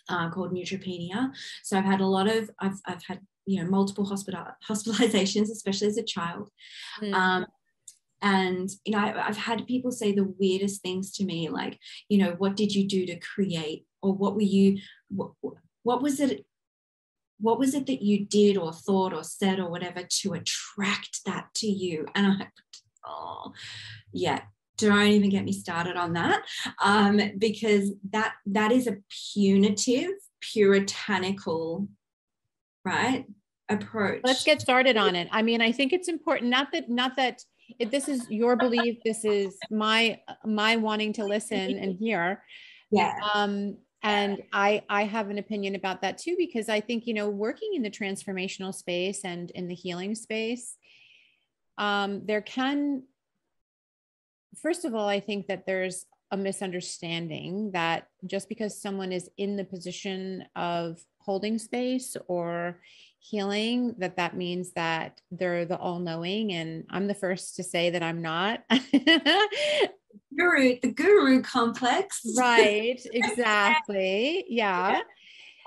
[0.10, 1.32] uh, called neutropenia.
[1.63, 5.88] So I've had a lot of, I've, I've had you know multiple hospital hospitalizations especially
[5.88, 6.50] as a child.
[7.02, 7.14] Mm.
[7.14, 7.46] um,
[8.22, 11.80] and you know I, have had people say the weirdest things to me like
[12.10, 13.86] you know what did you do to create?
[14.02, 14.78] Or what were you
[15.10, 15.32] what,
[15.84, 16.46] what was it
[17.40, 21.48] what was it that you did or thought or said or whatever to attract that
[21.56, 22.06] to you?
[22.16, 22.52] And i'm like
[23.06, 23.54] oh
[24.12, 24.42] yeah
[24.78, 26.44] don't even get me started on that.
[26.84, 28.98] Um, because that that is a
[29.34, 31.88] punitive puritanical
[32.86, 33.26] right
[33.69, 34.21] approach.
[34.23, 35.27] Let's get started on it.
[35.32, 37.43] I mean i think it's important not that not that
[37.80, 42.43] if this is your belief this is my my wanting to listen and hear.
[42.91, 43.13] Yeah.
[43.34, 47.30] Um and i i have an opinion about that too because i think you know
[47.30, 50.77] working in the transformational space and in the healing space
[51.77, 53.01] um there can
[54.62, 59.56] first of all i think that there's a misunderstanding that just because someone is in
[59.56, 62.82] the position of holding space or
[63.19, 68.03] healing that that means that they're the all-knowing and i'm the first to say that
[68.03, 68.63] i'm not.
[70.38, 72.21] Guru the guru complex.
[72.38, 75.01] Right exactly yeah.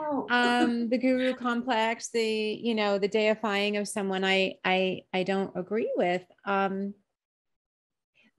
[0.01, 0.27] Oh.
[0.31, 5.53] um the guru complex the you know the deifying of someone i i i don't
[5.57, 6.25] agree with.
[6.45, 6.95] Um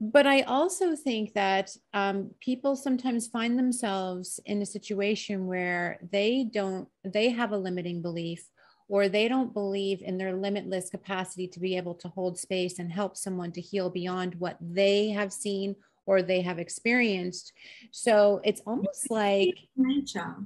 [0.00, 6.44] but i also think that um, people sometimes find themselves in a situation where they
[6.50, 8.48] don't they have a limiting belief
[8.88, 12.92] or they don't believe in their limitless capacity to be able to hold space and
[12.92, 15.74] help someone to heal beyond what they have seen
[16.06, 17.52] or they have experienced.
[17.90, 20.36] So it's almost like nature.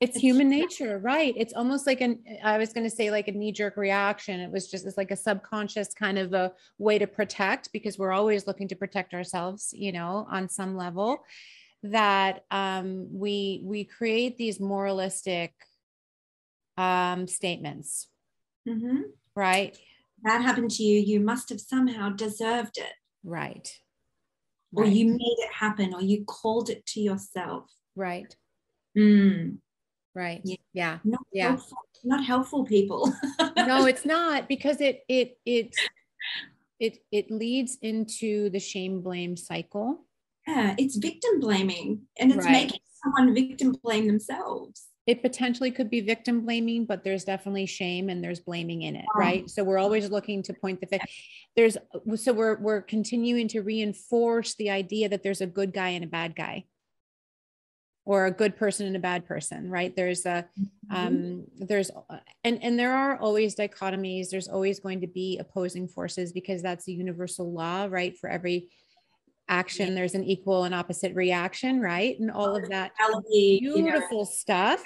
[0.00, 1.32] It's human nature right.
[1.36, 4.40] It's almost like an i was going to say like a knee jerk reaction.
[4.40, 8.12] It was just it's like a subconscious kind of a way to protect because we're
[8.12, 11.24] always looking to protect ourselves you know on some level
[11.84, 15.52] that um, we we create these moralistic
[16.76, 18.08] um, statements
[18.68, 19.02] mm-hmm.
[19.34, 19.76] right
[20.22, 23.78] that happened to you you must have somehow deserved it right
[24.74, 24.92] or right.
[24.92, 28.36] you made it happen or you called it to yourself right
[28.96, 29.56] mm.
[30.14, 30.56] right Yeah.
[30.72, 31.48] yeah not Yeah.
[31.50, 33.12] helpful, not helpful people
[33.56, 35.74] no it's not because it it it
[36.80, 40.04] it it leads into the shame blame cycle
[40.46, 42.52] yeah it's victim blaming and it's Right.
[42.52, 48.08] making someone victim blame themselves it potentially could be victim blaming but there's definitely shame
[48.08, 49.48] and there's blaming in it right?
[49.50, 51.04] So we're always looking to point the finger
[51.56, 51.76] there's
[52.16, 56.08] so we're we're continuing to reinforce the idea that there's a good guy and a
[56.08, 56.64] bad guy.
[58.06, 59.94] Or a good person and a bad person right?
[59.96, 60.46] There's a
[60.90, 60.96] Mm-hmm.
[60.96, 61.90] um there's
[62.42, 64.28] and and there are always dichotomies.
[64.28, 68.14] There's always going to be opposing forces because that's the universal law right?
[68.18, 68.68] For every
[69.48, 72.18] action there's an equal and opposite reaction right?
[72.18, 74.82] And all of that Reality, you know, beautiful stuff.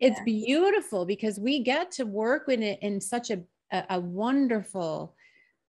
[0.00, 5.14] It's beautiful because we get to work in it in such a, a, a wonderful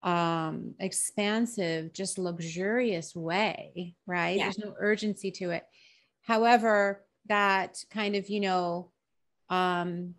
[0.04, 4.36] um expansive just luxurious way right?
[4.36, 4.44] Yeah.
[4.44, 5.64] there's no urgency to it.
[6.22, 8.90] However that kind of you know
[9.50, 10.14] um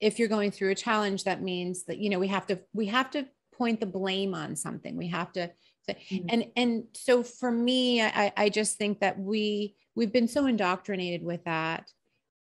[0.00, 2.86] if you're going through a challenge that means that you know we have to we
[2.86, 3.26] have to
[3.58, 4.96] point the blame on something.
[4.96, 5.50] We have to
[5.88, 6.24] Mhm.
[6.28, 11.22] and and so for me i i just think that we we've been so indoctrinated
[11.22, 11.90] with that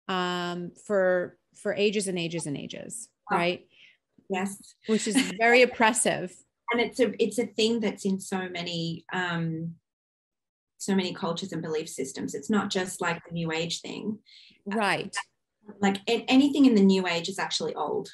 [0.07, 3.35] um for for ages and ages and ages Oh.
[3.35, 3.67] right?
[4.29, 4.75] Yes.
[4.87, 6.33] Which is very oppressive.
[6.71, 9.75] And it's a it's a thing that's in so many um
[10.77, 12.33] so many cultures and belief systems.
[12.33, 14.19] It's not just like the new age thing.
[14.65, 15.15] Right.
[15.79, 18.09] Like anything in the new age is actually old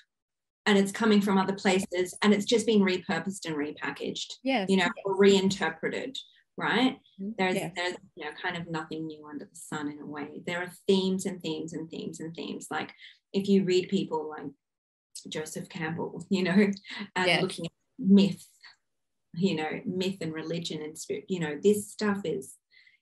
[0.67, 4.77] and it's coming from other places and it's just been repurposed and repackaged yes you
[4.77, 6.15] know or reinterpreted
[6.57, 7.33] right Mhm.
[7.37, 7.71] there's Yes.
[7.75, 10.71] there's you know kind of nothing new under the sun in a way there are
[10.87, 12.91] themes and themes and themes and themes like
[13.33, 14.51] if you read people like
[15.29, 16.51] joseph campbell you know
[17.15, 17.41] and Yes.
[17.41, 18.45] looking at myth
[19.33, 22.55] you know myth and religion and spirit you know this stuff is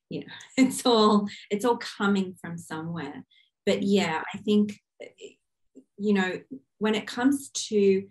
[0.10, 3.24] you know it's all it's all coming from somewhere
[3.66, 4.74] but yeah i think
[5.98, 6.40] you know
[6.80, 8.06] when it comes to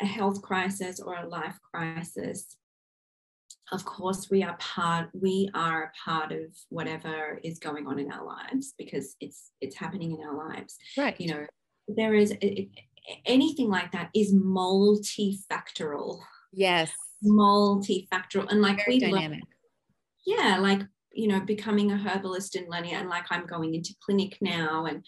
[0.00, 2.56] a health crisis or a life crisis
[3.72, 8.10] of course we are part we are a part of whatever is going on in
[8.12, 10.76] our lives because it's it's happening in our lives.
[10.96, 11.20] Right.
[11.20, 11.46] You know
[11.88, 12.68] there is it,
[13.24, 16.20] anything like that is multifactorial.
[16.52, 16.92] Yes.
[17.24, 18.50] Multifactorial.
[18.50, 19.42] And like very we dynamic.
[20.24, 24.36] Yeah like you know becoming a herbalist in linear and like i'm going into clinic
[24.42, 25.02] now and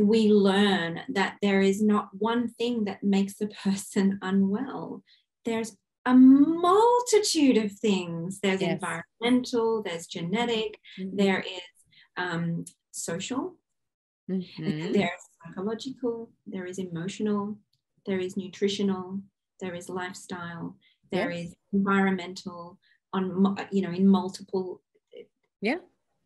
[0.00, 5.02] we learn that there is not one thing that makes a person unwell
[5.44, 8.80] there's a multitude of things there's Yes.
[8.80, 11.16] environmental there's genetic Mhm.
[11.16, 11.62] there is
[12.16, 13.56] um, social
[14.28, 14.92] Mhm.
[14.92, 17.58] there's psychological there is emotional
[18.06, 19.20] there is nutritional
[19.60, 20.76] there is lifestyle
[21.12, 22.78] there is environmental
[23.12, 24.82] on you know in multiple
[25.60, 25.78] Yeah.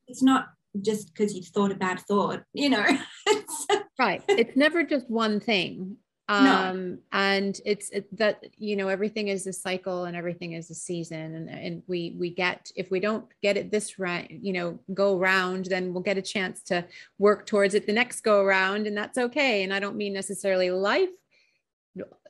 [0.07, 2.85] it's not just because you thought a bad thought you know?
[3.27, 3.67] It's-
[3.99, 4.23] right.
[4.29, 5.97] It's never just one thing.
[6.29, 10.75] Um and it's it, that you know everything is a cycle and everything is a
[10.75, 14.79] season and and we we get if we don't get it this right you know
[14.95, 16.83] go round then we'll get a chance to
[17.19, 19.65] work towards it the next go around and that's okay.
[19.65, 21.11] And i don't mean necessarily life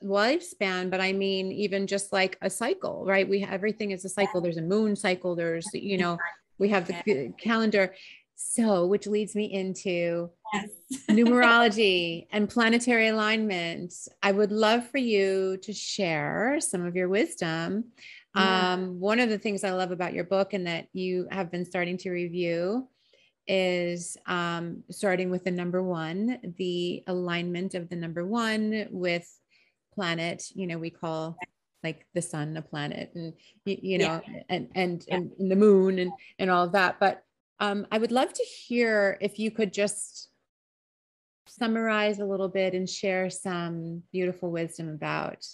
[0.03, 3.27] lifespan but i mean even just like a cycle right?
[3.27, 4.41] We everything is a cycle.
[4.41, 5.35] There's a moon cycle.
[5.35, 6.17] There's you know
[6.59, 7.93] we have the calendar
[8.35, 10.69] so which leads me into yes.
[11.09, 13.93] numerology and planetary alignment.
[14.21, 17.85] I would love for you to share some of your wisdom.
[18.35, 18.73] Yeah.
[18.73, 21.65] Um, one of the things I love about your book and that you have been
[21.65, 22.89] starting to review
[23.47, 29.29] is um, starting with the number one, the alignment of the number one with
[29.93, 31.37] planet, you know, we call
[31.85, 33.33] like the sun a planet and
[33.63, 34.19] you, you know
[34.49, 35.17] and and, Yeah.
[35.17, 37.23] and the moon and and all of that but
[37.59, 40.29] um, I would love to hear if you could just
[41.47, 45.45] summarize a little bit and share some beautiful wisdom about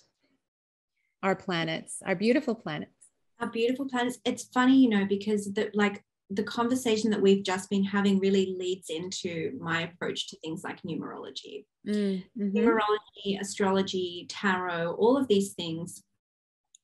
[1.22, 2.92] our planets, our beautiful planets.
[3.40, 4.20] Our beautiful planets.
[4.26, 8.56] It's funny, you know, because the like the conversation that we've just been having really
[8.58, 11.66] leads into my approach to things like numerology.
[11.88, 12.58] Mm-hmm.
[12.58, 16.04] Numerology, astrology, tarot, all of these things,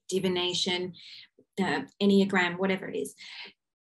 [0.10, 0.94] divination,
[1.62, 3.16] uh, Enneagram, whatever it is,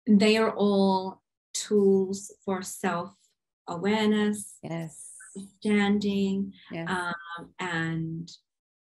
[0.08, 1.22] they are all
[1.54, 3.14] tools for self
[3.68, 6.90] awareness, yes, understanding, yes.
[6.90, 8.32] Um, and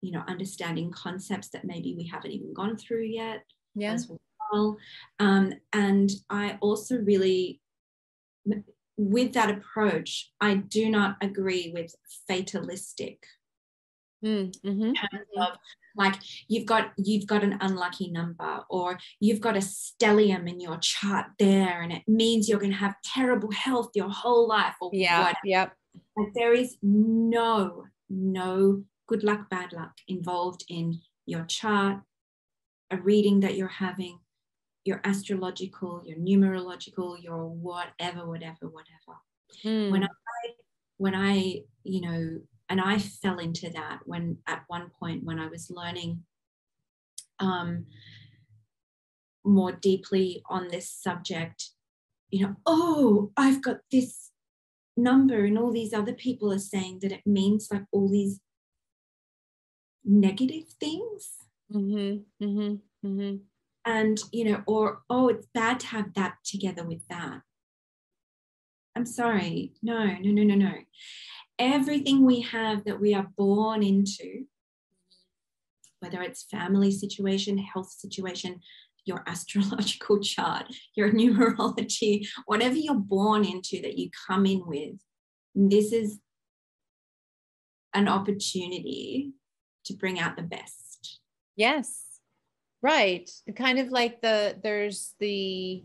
[0.01, 3.43] you know, understanding concepts that maybe we haven't even gone through yet.
[3.73, 3.97] Yeah.
[4.51, 4.77] Well.
[5.19, 7.59] Um, and I also really,
[8.97, 11.95] with that approach, I do not agree with
[12.27, 13.25] fatalistic.
[14.25, 15.41] Mm, mm-hmm.
[15.41, 15.57] Of,
[15.95, 16.15] like
[16.47, 21.27] you've got you've got an unlucky number or you've got a stellium in your chart
[21.37, 25.19] there and it means you're going to have terrible health your whole life or yeah
[25.19, 25.37] whatever.
[25.43, 25.73] yep
[26.17, 31.99] like there is no no good luck bad luck involved in your chart
[32.91, 34.19] a reading that you're having
[34.85, 39.19] your astrological, your numerological, your whatever, whatever, whatever.
[39.65, 39.91] Mm.
[39.91, 40.07] When I,
[40.97, 42.39] when I, you know,
[42.69, 46.23] and I fell into that when at one point when I was learning
[47.39, 47.85] um,
[49.43, 51.71] more deeply on this subject,
[52.29, 54.31] you know, oh, I've got this
[54.97, 58.39] number, and all these other people are saying that it means like all these
[60.03, 61.33] negative things.
[61.73, 63.35] Mm-hmm, mm-hmm, mm-hmm.
[63.87, 67.41] And you know or oh it's bad to have that together with that.
[68.95, 69.73] I'm sorry.
[69.83, 70.73] No no no no no
[71.59, 74.45] everything we have that we are born into
[75.99, 78.59] whether it's family situation health situation
[79.05, 84.95] your astrological chart your numerology whatever you're born into that you come in with
[85.53, 86.19] this is
[87.93, 89.31] an opportunity
[89.85, 91.19] to bring out the best
[91.55, 92.05] yes
[92.85, 93.27] Right.
[93.55, 95.83] Kind of like the, there's the,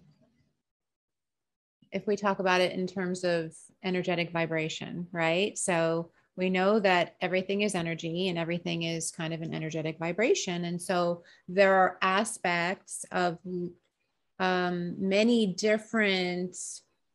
[1.90, 3.54] if we talk about it in terms of
[3.84, 5.56] energetic vibration, right?
[5.58, 10.64] So we know that everything is energy and everything is kind of an energetic vibration.
[10.64, 13.38] And so there are aspects of
[14.38, 16.56] um, many different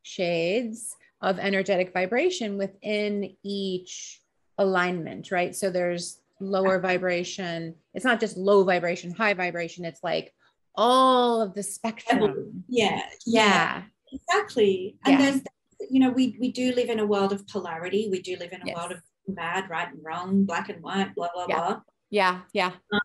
[0.04, 4.22] shades of energetic vibration within each
[4.58, 5.56] alignment, right?
[5.56, 7.76] So there's lower vibration.
[7.94, 9.86] It's not just low vibration, high vibration.
[9.86, 10.34] It's like
[10.76, 12.64] all of the spectrum.
[12.68, 13.02] Yeah.
[13.26, 13.84] Yeah.
[14.12, 14.98] Exactly.
[15.06, 15.32] And yeah.
[15.32, 15.42] there's,
[15.90, 18.08] you know, we, we do live in a world of polarity.
[18.12, 18.76] We do live in a yes.
[18.76, 21.56] world of bad, right and wrong, black and white, blah, blah, yeah.
[21.56, 21.82] blah.
[22.10, 22.42] Yeah.
[22.54, 22.72] Yeah.
[22.94, 23.00] Um,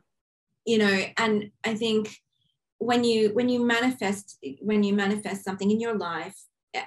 [0.64, 2.14] you know, and I think
[2.78, 6.36] when you, when you manifest, when you manifest something in your life,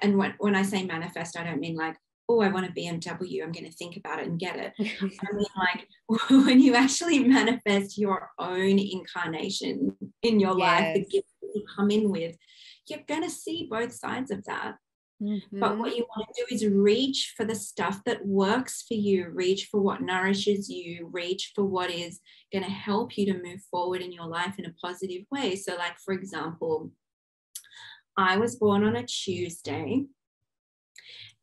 [0.01, 1.97] and when, when I say manifest, I don't mean like,
[2.29, 4.73] oh, I want a BMW, I'm going to think about it and get it.
[4.79, 5.88] I mean, like
[6.29, 10.59] when you actually manifest your own incarnation in your yes.
[10.59, 12.36] life, the gift that you come in with,
[12.88, 14.75] you're going to see both sides of that.
[15.24, 15.59] Mm-hmm.
[15.59, 19.30] But what you want to do is reach for the stuff that works for you,
[19.30, 22.19] reach for what nourishes you, reach for what is
[22.51, 25.55] going to help you to move forward in your life in a positive way.
[25.55, 26.91] So, like, for example,
[28.17, 30.05] I was born on a Tuesday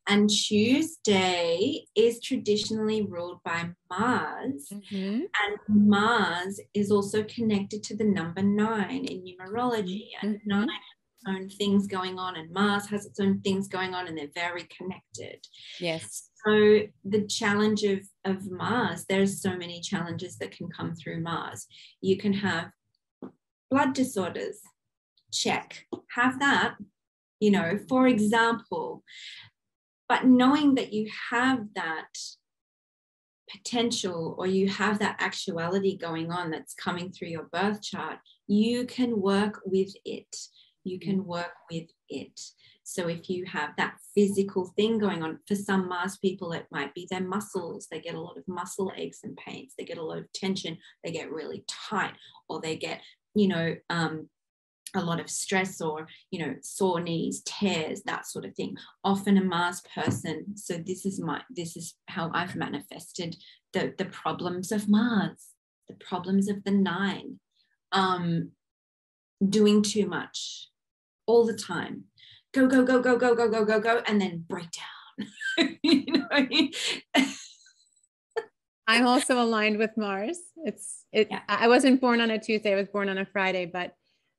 [0.07, 4.71] and Tuesday is traditionally ruled by Mars.
[4.73, 5.21] Mm-hmm.
[5.21, 10.09] And Mars is also connected to the number nine in numerology.
[10.21, 10.49] And mm-hmm.
[10.49, 10.67] nine
[11.27, 14.67] own things going on, and Mars has its own things going on, and they're very
[14.75, 15.45] connected.
[15.79, 16.29] Yes.
[16.45, 21.67] So the challenge of, of Mars, there's so many challenges that can come through Mars.
[22.01, 22.71] You can have
[23.69, 24.59] blood disorders.
[25.31, 25.85] Check.
[26.15, 26.75] Have that.
[27.39, 29.03] You know, for example,
[30.07, 32.09] but knowing that you have that
[33.49, 38.85] potential or you have that actuality going on that's coming through your birth chart, you
[38.85, 40.35] can work with it.
[40.83, 42.39] You can work with it.
[42.83, 46.93] So if you have that physical thing going on, for some Mars people, it might
[46.93, 47.87] be their muscles.
[47.89, 49.73] They get a lot of muscle aches and pains.
[49.77, 50.77] They get a lot of tension.
[51.03, 52.13] They get really tight,
[52.49, 53.01] or they get,
[53.35, 54.27] you know, um,
[54.95, 59.37] a lot of stress or you know sore knees tears that sort of thing often
[59.37, 63.35] a mars person so this is my this is how i've manifested
[63.73, 65.49] the the problems of mars
[65.87, 67.39] the problems of the nine
[67.91, 68.51] um
[69.47, 70.67] doing too much
[71.25, 72.03] all the time
[72.53, 76.27] go go go go go go go go go and then break down you know
[76.31, 76.71] I mean?
[78.87, 81.41] i'm also aligned with mars it's it yeah.
[81.47, 83.95] i wasn't born on a tuesday i was born on a friday but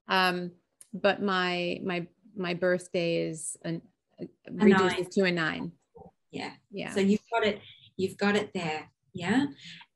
[0.08, 0.50] um,
[0.92, 2.06] but my my
[2.36, 3.82] my birthday is an,
[4.50, 5.72] reduces to a nine.
[6.30, 6.52] Yeah.
[6.70, 6.94] Yeah.
[6.94, 7.60] So you've got it,
[7.96, 8.90] you've got it there.
[9.12, 9.46] Yeah.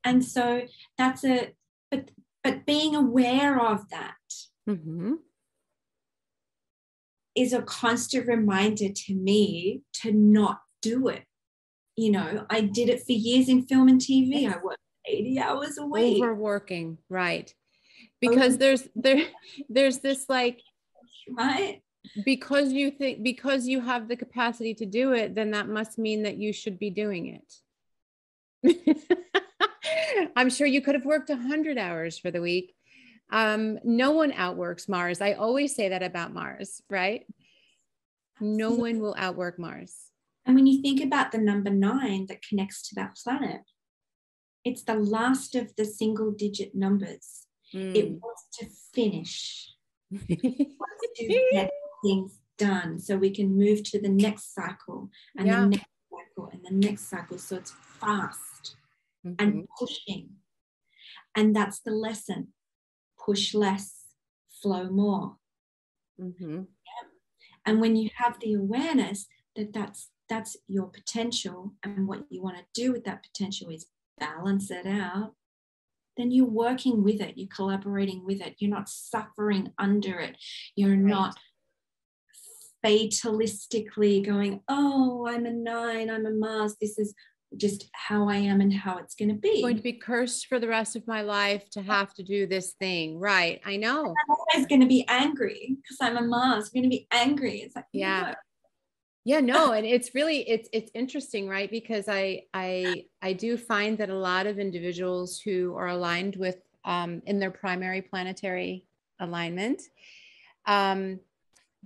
[0.03, 0.63] And so
[0.97, 1.53] that's a
[1.89, 2.11] but
[2.43, 4.15] but being aware of that
[4.69, 5.13] mm-hmm.
[7.37, 11.23] Is a constant reminder to me to not do it.
[11.95, 14.51] You know, I did it for years in film and TV.
[14.51, 16.21] I worked 80 hours a week.
[16.21, 17.53] Overworking, right.
[17.53, 19.25] Oh, because Over- there's there
[19.69, 20.61] there's this like
[21.35, 21.81] right
[22.23, 26.23] because you think because you have the capacity to do it then that must mean
[26.23, 27.41] that you should be doing
[28.63, 29.03] it
[30.35, 32.76] i'm sure you could have worked 100 hours for the week
[33.31, 37.25] um, no one outworks mars i always say that about mars right
[38.39, 40.11] no one will outwork mars
[40.45, 43.61] and when you think about the number nine that connects to that planet
[44.63, 47.95] it's the last of the single digit numbers mm.
[47.95, 49.73] it wants to finish
[50.11, 51.69] it wants to get
[52.03, 55.61] things done so we can move to the next cycle and yeah.
[55.61, 57.37] the next cycle and the next cycle.
[57.37, 58.75] So it's fast
[59.25, 59.35] mm-hmm.
[59.39, 60.29] and pushing.
[61.35, 62.49] And that's the lesson
[63.27, 64.03] push less,
[64.61, 65.35] flow more.
[66.19, 66.55] Mm-hmm.
[66.55, 67.07] Yeah.
[67.65, 72.57] And when you have the awareness that that's that's your potential and what you want
[72.57, 73.87] to do with that potential is
[74.19, 75.33] balance it out
[76.17, 80.35] then you're working with it you're collaborating with it you're not suffering under it
[80.75, 80.99] you're right.
[80.99, 81.37] not
[82.85, 87.13] fatalistically going, oh, I'm a nine, I'm a Mars, this is
[87.55, 89.57] just how I am and how it's going to be.
[89.57, 92.45] I'm going to be cursed for the rest of my life to have to do
[92.45, 93.19] this thing.
[93.19, 93.61] Right.
[93.65, 94.07] I know.
[94.07, 96.65] I'm always going to be angry because I'm a Mars.
[96.65, 97.59] I'm going to be angry.
[97.59, 98.33] It's like, yeah.
[99.23, 101.69] Yeah, no, and it's really it's it's interesting, right?
[101.69, 106.55] Because I I I do find that a lot of individuals who are aligned with
[106.85, 108.85] um, in their primary planetary
[109.19, 109.81] alignment,
[110.65, 111.19] um,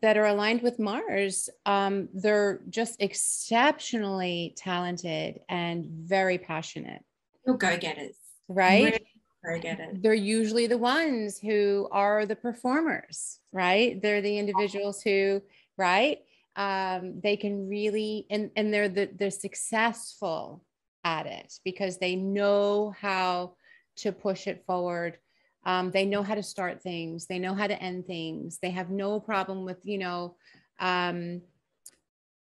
[0.02, 7.04] that are aligned with Mars, um, they're just exceptionally talented and very passionate.
[7.48, 8.16] Oh, go getters.
[8.48, 9.04] Right?
[9.46, 9.98] Go getters.
[10.02, 14.02] They're usually the ones who are the performers, right?
[14.02, 15.42] They're the individuals who,
[15.78, 16.20] right?
[16.56, 20.64] Um, they can really, and, and they're the, they're successful
[21.04, 23.54] at it because they know how
[23.98, 25.18] to push it forward
[25.66, 27.28] um, they know how to start things.
[27.28, 28.60] They know how to end things.
[28.62, 30.36] They have no problem with, you know,
[30.80, 31.42] um,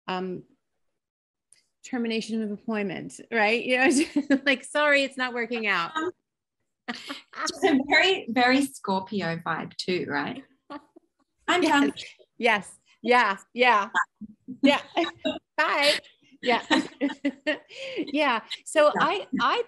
[0.06, 0.42] um,
[1.84, 3.64] termination of employment, right?
[3.66, 5.92] You know, like, sorry, it's not working out.
[6.88, 10.44] it's a very, very Scorpio vibe too, right?
[11.48, 11.72] I'm yes.
[11.72, 11.92] done.
[12.38, 12.70] Yes.
[13.02, 13.36] Yeah.
[13.54, 13.88] Yeah.
[14.62, 14.80] Yeah.
[15.56, 15.92] Bye.
[16.42, 16.62] Yeah.
[17.98, 18.40] yeah.
[18.64, 19.62] So I I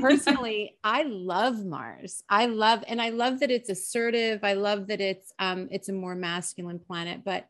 [0.00, 2.22] personally, I love Mars.
[2.28, 4.40] I love, and I love that it's assertive.
[4.42, 7.46] I love that it's um, it's a more masculine planet, but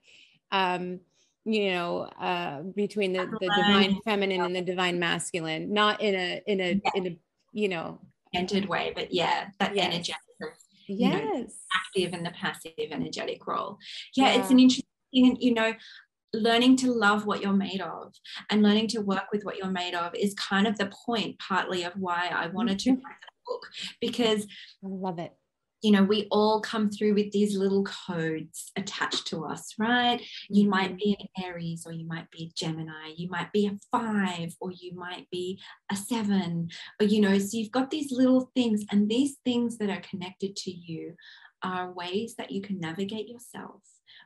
[0.53, 1.01] um,
[1.45, 6.43] you know, uh, between the, the divine feminine and the divine masculine, not in a
[6.47, 6.91] in a yeah.
[6.95, 7.19] in a
[7.53, 8.01] you know
[8.35, 9.87] entered way, but yeah, that yes.
[9.87, 10.57] energetic,
[10.89, 13.79] yes, know, active and the passive energetic role.
[14.15, 15.75] Yeah, yeah, it's an interesting, you know,
[16.35, 18.13] learning to love what you're made of
[18.51, 21.85] and learning to work with what you're made of is kind of the point partly
[21.85, 23.05] of why I wanted to mm-hmm.
[23.05, 23.67] write the book
[24.01, 24.45] because
[24.85, 25.33] I love it.
[25.83, 30.19] You know, we all come through with these little codes attached to us, right?
[30.49, 30.71] You mm-hmm.
[30.71, 34.55] might be an Aries or you might be a Gemini, you might be a five
[34.61, 35.61] or you might be
[35.93, 39.91] a seven, or you know, so you've got these little things, and these things that
[39.91, 41.17] are connected to you
[41.63, 43.83] are ways that you can navigate yourself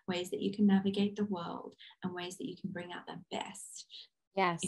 [0.06, 3.20] ways that you can navigate the world, and ways that you can bring out the
[3.36, 3.86] best.
[4.36, 4.60] Yes.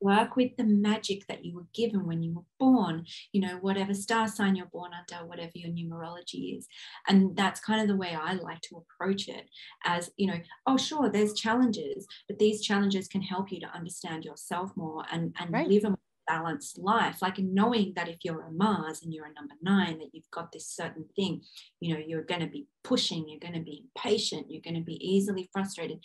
[0.00, 3.92] work with the magic that you were given when you were born, you know, whatever
[3.92, 6.66] star sign you're born under, whatever your numerology is.
[7.08, 9.48] And that's kind of the way I like to approach it
[9.84, 14.24] as, you know, oh, sure, there's challenges, but these challenges can help you to understand
[14.24, 15.68] yourself more and, and right.
[15.68, 15.98] live a
[16.28, 20.10] balanced life like knowing that if you're a mars and you're a number nine that
[20.12, 21.40] you've got this certain thing
[21.80, 24.84] you know you're going to be pushing you're going to be impatient you're going to
[24.84, 25.98] be easily frustrated.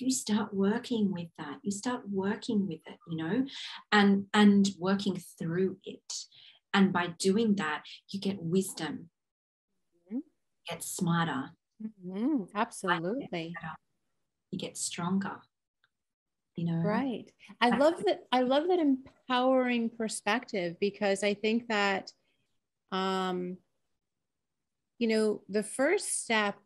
[0.00, 3.46] You start working with that you start working with it you know
[3.92, 6.12] and and working through it.
[6.72, 9.10] And by doing that you get wisdom.
[10.06, 10.18] Mm-hmm.
[10.68, 11.50] get smarter.
[11.82, 12.44] Mm-hmm.
[12.54, 13.54] absolutely.
[14.50, 15.40] you get stronger
[16.56, 17.30] you know right
[17.60, 22.10] i love that i love that empowering perspective because i think that
[22.92, 23.56] um
[24.98, 26.56] you know the first step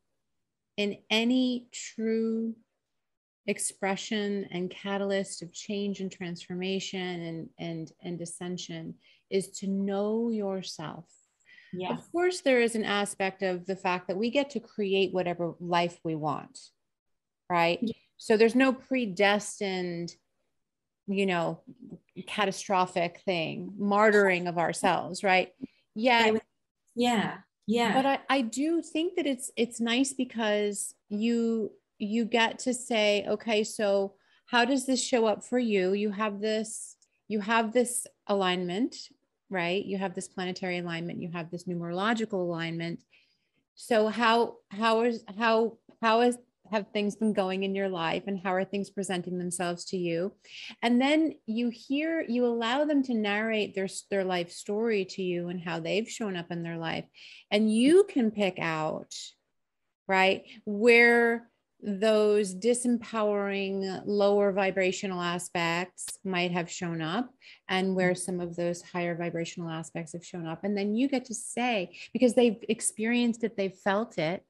[0.77, 2.55] in any true
[3.47, 8.95] expression and catalyst of change and transformation and and and ascension
[9.31, 11.07] is to know yourself
[11.73, 11.93] yeah.
[11.93, 15.55] Of course, there is an aspect of the fact that we get to create whatever
[15.61, 16.59] life we want,
[17.51, 17.79] right?
[17.83, 17.93] Yeah.
[18.19, 20.15] So there's no predestined
[21.09, 21.61] you know,
[22.27, 25.53] catastrophic thing, martyring of ourselves, right?
[25.95, 26.37] Yeah.
[26.95, 27.39] Yeah.
[27.67, 27.95] Yeah.
[27.95, 33.27] But I, I do think that it's it's nice because you you get to say,
[33.27, 34.15] okay, so
[34.47, 35.93] how does this show up for you?
[35.93, 36.97] You have this,
[37.27, 38.97] you have this alignment,
[39.51, 39.85] right?
[39.85, 43.03] You have this planetary alignment, you have this numerological alignment.
[43.75, 46.39] So how how is how how is
[46.71, 50.33] have things been going in your life and how are things presenting themselves to you?
[50.83, 55.49] And then you hear you allow them to narrate their their life story to you
[55.49, 57.05] and how they've shown up in their life.
[57.51, 59.15] And you can pick out
[60.07, 61.49] right where
[61.81, 67.31] those disempowering lower vibrational aspects might have shown up
[67.69, 68.19] and where mm-hmm.
[68.19, 70.65] some of those higher vibrational aspects have shown up.
[70.65, 74.43] And then you get to say because they've experienced it they've felt it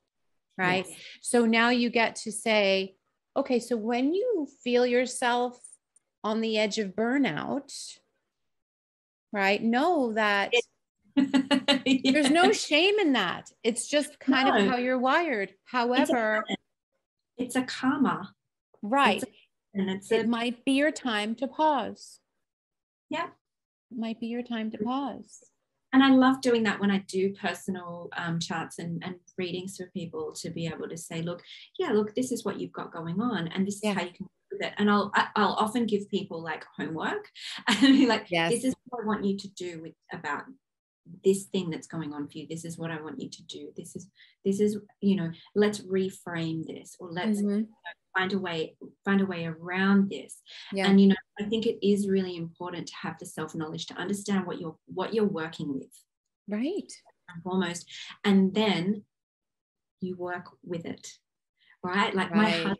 [0.59, 0.98] right yes.
[1.22, 2.94] so now you get to say
[3.36, 5.59] okay so when you feel yourself
[6.24, 7.72] on the edge of burnout
[9.32, 10.62] right know that yes.
[12.04, 14.56] there's no shame in that it's just kind no.
[14.56, 17.64] of how you're wired however it's a.
[18.82, 19.22] Right.
[19.22, 22.18] It's a, and it's it might be your time to pause.
[23.09, 23.26] Yeah.
[23.90, 25.44] It might be your time to pause.
[25.93, 29.86] And I love doing that when I do personal um, charts and, and readings for
[29.95, 31.43] people to be able to say, look,
[31.78, 33.91] yeah, look, this is what you've got going on, and this yeah.
[33.91, 34.72] is how you can with it.
[34.78, 37.28] And I'll I'll often give people like homework
[37.68, 38.53] and be like, yes.
[38.53, 40.45] this is what I want you to do with about
[41.24, 43.70] this thing that's going on for you this is what i want you to do
[43.76, 44.09] this is
[44.45, 47.62] this is you know let's reframe this or let's mm-hmm.
[48.18, 50.42] Find a way find a way around this.
[50.72, 50.86] Yeah.
[50.86, 53.94] and you know i think it is really important to have the self knowledge to
[53.94, 55.92] understand what you're what you're working with.
[56.48, 56.92] Right.
[57.28, 57.86] And foremost
[58.24, 59.04] and then
[60.00, 61.06] you work with it
[61.84, 62.14] right?
[62.14, 62.42] Like right.
[62.42, 62.78] my husband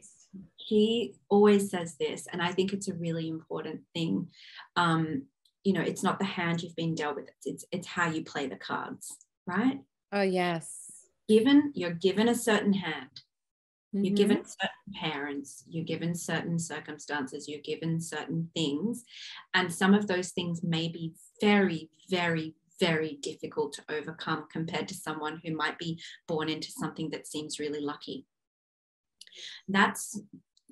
[0.57, 4.29] he always says this and i think it's a really important thing.
[4.77, 5.25] Um,
[5.65, 8.47] you know it's not the hand you've been dealt with it's it's how you play
[8.47, 9.17] the cards
[9.47, 9.81] right?
[10.13, 10.93] Oh yes.
[11.29, 13.23] Given you're given a certain hand
[13.95, 14.05] mm-hmm.
[14.05, 19.05] you're given certain parents you're given certain circumstances you're given certain things
[19.55, 24.95] and some of those things may be very very very difficult to overcome compared to
[24.95, 28.25] someone who might be born into something that seems really lucky
[29.69, 30.21] that's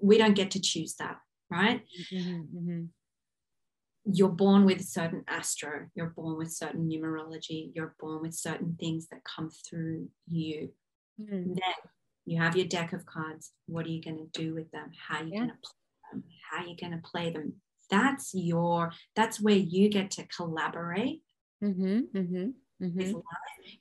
[0.01, 1.17] we don't get to choose that
[1.51, 2.85] right mm-hmm, mm-hmm
[4.07, 9.09] you're born with certain astro, you're born with certain numerology, you're born with certain things
[9.09, 10.71] that come through you.
[11.21, 11.55] Mm.
[11.55, 11.75] Then
[12.27, 13.53] you have your deck of cards.
[13.67, 14.91] What are you going to do with them?
[15.09, 15.39] How are you yeah.
[15.39, 16.25] going to play them?
[16.51, 17.55] How are you going to play them?
[17.91, 21.23] That's your, that's where you get to collaborate
[21.63, 23.19] mm-hmm, mm-hmm, mm-hmm.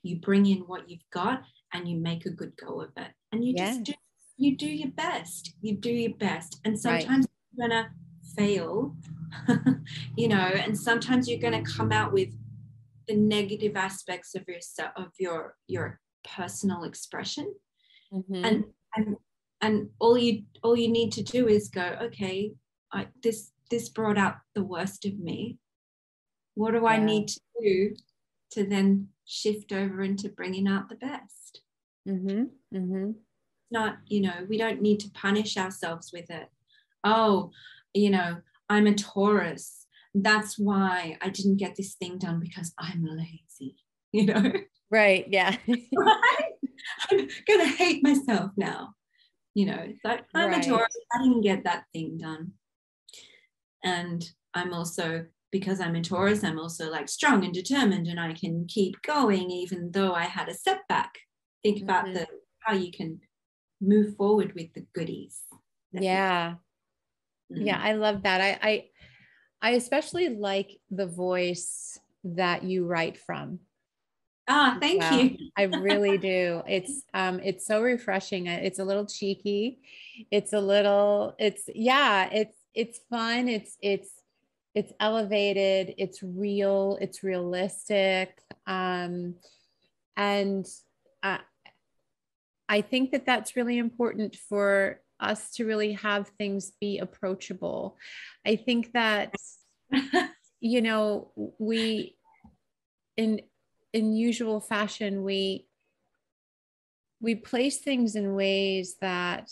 [0.02, 1.42] You bring in what you've got
[1.72, 3.10] and you make a good go of it.
[3.32, 3.66] And you yeah.
[3.66, 3.92] just do,
[4.36, 5.54] you do your best.
[5.60, 6.60] You do your best.
[6.64, 7.58] And sometimes right.
[7.58, 7.90] you're going to
[8.36, 8.94] fail
[10.16, 12.28] you know and sometimes you're going to come out with
[13.08, 14.58] the negative aspects of your
[14.96, 17.54] of your your personal expression
[18.12, 18.44] mm-hmm.
[18.44, 18.64] and
[18.96, 19.16] and
[19.60, 22.52] and all you all you need to do is go okay
[22.92, 25.58] I, this this brought out the worst of me
[26.54, 26.88] what do yeah.
[26.88, 27.96] i need to do
[28.52, 31.62] to then shift over into bringing out the best
[32.08, 32.44] mm-hmm.
[32.76, 33.10] Mm-hmm.
[33.70, 36.48] not you know we don't need to punish ourselves with it
[37.04, 37.50] oh
[37.92, 38.36] you know
[38.68, 39.86] I'm a Taurus.
[40.14, 43.76] That's why I didn't get this thing done because I'm lazy,
[44.12, 44.52] you know?
[44.90, 45.26] Right.
[45.28, 45.56] Yeah.
[45.66, 46.45] right?
[47.10, 48.94] I'm going to hate myself now.
[49.54, 50.64] You know, it's like I'm right.
[50.64, 50.96] a Taurus.
[51.12, 52.52] I didn't get that thing done.
[53.82, 58.34] And I'm also, because I'm a Taurus, I'm also like strong and determined and I
[58.34, 61.14] can keep going even though I had a setback.
[61.62, 61.84] Think mm-hmm.
[61.84, 62.26] about the
[62.60, 63.20] how you can
[63.80, 65.40] move forward with the goodies.
[65.92, 66.56] Yeah.
[67.52, 67.66] Mm-hmm.
[67.66, 68.40] Yeah, I love that.
[68.40, 68.84] I, I
[69.62, 73.60] I especially like the voice that you write from.
[74.48, 75.20] Ah, thank well.
[75.20, 75.36] you.
[75.56, 76.62] I really do.
[76.66, 78.46] It's um it's so refreshing.
[78.46, 79.80] It's a little cheeky.
[80.30, 83.48] It's a little it's yeah, it's it's fun.
[83.48, 84.10] It's it's
[84.74, 88.40] it's elevated, it's real, it's realistic.
[88.66, 89.34] Um
[90.16, 90.66] and
[91.22, 91.40] I
[92.68, 97.96] I think that that's really important for us to really have things be approachable.
[98.44, 99.34] I think that,
[100.60, 102.16] you know, we,
[103.16, 103.40] in,
[103.96, 105.66] in usual fashion, we,
[107.18, 109.50] we place things in ways that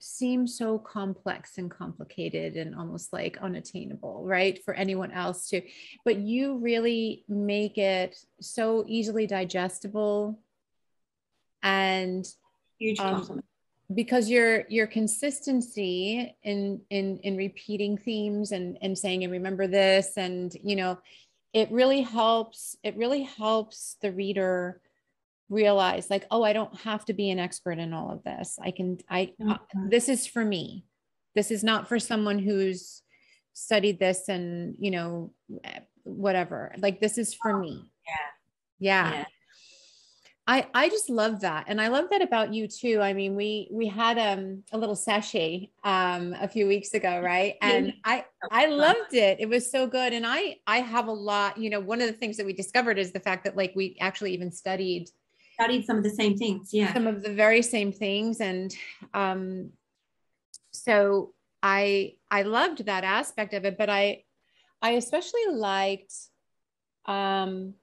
[0.00, 4.62] seem so complex and complicated and almost like unattainable, right?
[4.64, 5.62] For anyone else to,
[6.04, 10.40] but you really make it so easily digestible
[11.62, 12.26] and
[12.80, 13.44] huge um, compliment
[13.94, 20.16] because your your consistency in in in repeating themes and and saying and remember this
[20.16, 20.98] and you know
[21.52, 24.80] it really helps it really helps the reader
[25.48, 28.58] realize like oh i don't have to be an expert in all of this.
[28.62, 29.56] I can i uh,
[29.88, 30.84] this is for me.
[31.34, 33.02] This is not for someone who's
[33.54, 35.32] studied this and you know
[36.04, 36.74] whatever.
[36.78, 37.90] Like this is for me.
[38.06, 38.14] Yeah.
[38.80, 39.24] Yeah, yeah.
[40.48, 41.66] I, I just love that.
[41.68, 43.02] And I love that about you too.
[43.02, 47.56] I mean, we we had um a little sachet um a few weeks ago, right?
[47.60, 49.40] And I I loved it.
[49.40, 50.14] It was so good.
[50.14, 52.98] And I I have a lot, you know, one of the things that we discovered
[52.98, 55.10] is the fact that like we actually even studied
[55.52, 56.72] studied some of the same things.
[56.72, 56.94] Yeah.
[56.94, 58.40] Some of the very same things.
[58.40, 58.74] And
[59.12, 59.72] um
[60.72, 64.24] so I I loved that aspect of it, but I
[64.80, 66.14] I especially liked
[67.04, 67.74] um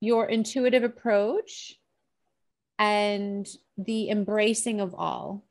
[0.00, 1.76] your intuitive approach
[2.78, 3.46] and
[3.76, 5.44] the embracing of all.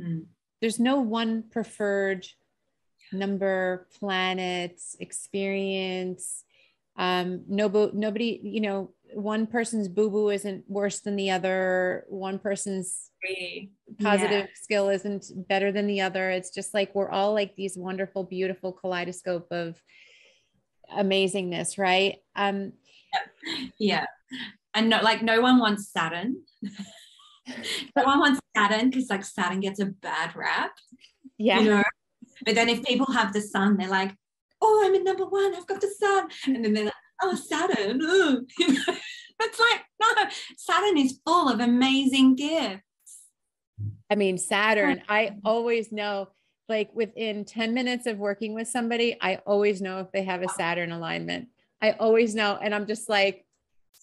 [0.00, 0.26] Mm.
[0.60, 2.26] There's no one preferred
[3.12, 6.44] number, planets, experience.
[6.96, 12.04] Um, no, nobody, you know, one person's boo boo isn't worse than the other.
[12.08, 13.10] One person's
[14.00, 14.54] positive yeah.
[14.54, 16.30] skill isn't better than the other.
[16.30, 19.80] It's just like we're all like these wonderful, beautiful kaleidoscope of
[20.90, 22.16] amazingness, right?
[22.34, 22.72] Um,
[23.78, 24.06] yeah.
[24.74, 26.42] And no, like no one wants Saturn.
[27.96, 30.72] no one wants Saturn because like Saturn gets a bad rap.
[31.38, 31.60] Yeah.
[31.60, 31.84] You know?
[32.44, 34.14] But then if people have the sun, they're like,
[34.60, 36.28] oh, I'm in number one, I've got the sun.
[36.46, 38.00] And then they're like, oh, Saturn.
[38.58, 42.82] it's like, no, Saturn is full of amazing gifts.
[44.10, 46.28] I mean, Saturn, I always know
[46.68, 50.48] like within 10 minutes of working with somebody, I always know if they have a
[50.48, 51.48] Saturn alignment.
[51.82, 52.58] I always know.
[52.60, 53.46] And I'm just like,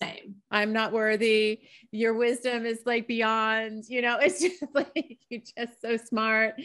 [0.01, 0.35] same.
[0.51, 1.61] I'm not worthy.
[1.91, 6.55] Your wisdom is like beyond, you know, it's just like you're just so smart.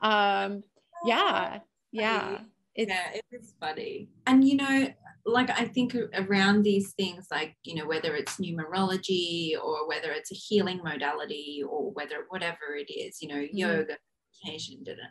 [0.00, 0.62] Um,
[1.04, 1.60] yeah,
[1.92, 2.38] yeah.
[2.74, 4.08] It's, yeah, it is funny.
[4.26, 4.88] And you know,
[5.26, 10.32] like I think around these things, like, you know, whether it's numerology or whether it's
[10.32, 13.56] a healing modality or whether whatever it is, you know, mm-hmm.
[13.56, 13.96] yoga,
[14.44, 15.10] meditation, did it?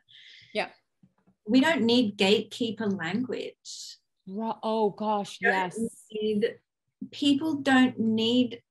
[0.53, 0.69] Yeah.
[1.47, 3.97] We don't need gatekeeper language
[4.27, 5.77] Oh gosh, yes.
[6.11, 6.55] Need,
[7.11, 8.61] people don't need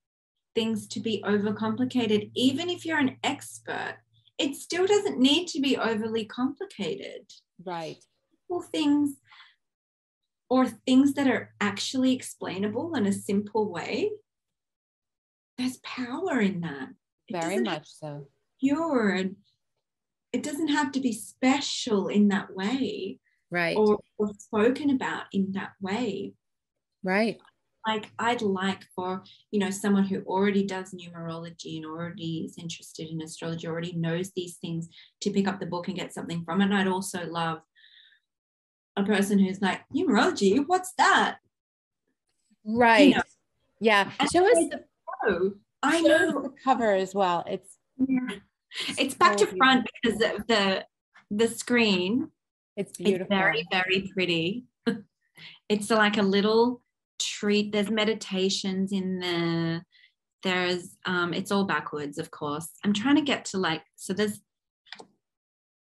[0.55, 2.31] things to be overcomplicated.
[2.35, 3.97] Even if you're an expert,
[4.37, 7.31] it still doesn't need to be overly complicated.
[7.63, 7.97] Right.
[8.47, 9.15] Simple things
[10.49, 14.11] or things that are actually explainable in a simple way.
[15.57, 16.89] There's power in that.
[17.27, 18.27] It Very much so.
[18.59, 19.35] Pure and
[20.31, 23.19] it doesn't have to be special in that way
[23.53, 26.33] right or, or spoken about in that way
[27.03, 27.37] right
[27.87, 33.09] like I'd like for you know someone who already does numerology and already is interested
[33.09, 34.87] in astrology, already knows these things
[35.21, 36.65] to pick up the book and get something from it.
[36.65, 37.59] And I'd also love
[38.95, 41.37] a person who's like numerology, what's that?
[42.65, 43.09] Right.
[43.09, 43.21] You know?
[43.81, 44.11] Yeah.
[44.19, 44.83] And Show us the
[45.25, 47.43] oh, I know the cover as well.
[47.47, 48.37] It's yeah.
[48.97, 50.85] it's back to front because of the
[51.31, 52.29] the screen
[52.75, 53.23] it's beautiful.
[53.23, 54.65] It's very, very pretty.
[55.69, 56.81] it's like a little
[57.19, 57.71] treat.
[57.71, 59.85] There's meditations in there.
[60.41, 62.69] There's um, it's all backwards, of course.
[62.83, 64.41] I'm trying to get to like, so there's,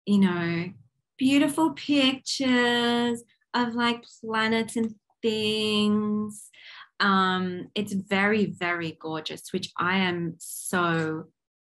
[0.06, 0.70] you know,
[1.18, 3.24] beautiful pictures
[3.54, 6.50] of like planets and things.
[7.00, 11.26] Um, it's very, very gorgeous, which I am so,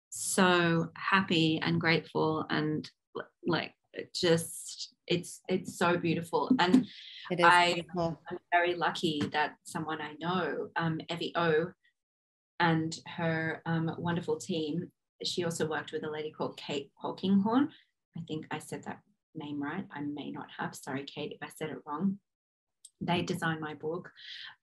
[0.09, 2.89] so happy and grateful and
[3.45, 3.74] like
[4.13, 4.72] just
[5.08, 6.49] it's it's so beautiful.
[6.60, 6.88] And
[7.43, 8.22] I, beautiful.
[8.30, 11.72] i'm very lucky that someone i know um, Evi O
[12.60, 14.91] and her um, wonderful team
[15.24, 17.70] she also worked with a lady called kate polkinghorn
[18.18, 18.99] i think i said that
[19.36, 19.86] name right.
[19.91, 20.76] I may not have.
[20.76, 22.20] Sorry kate if i said it wrong.
[23.01, 24.12] They designed my book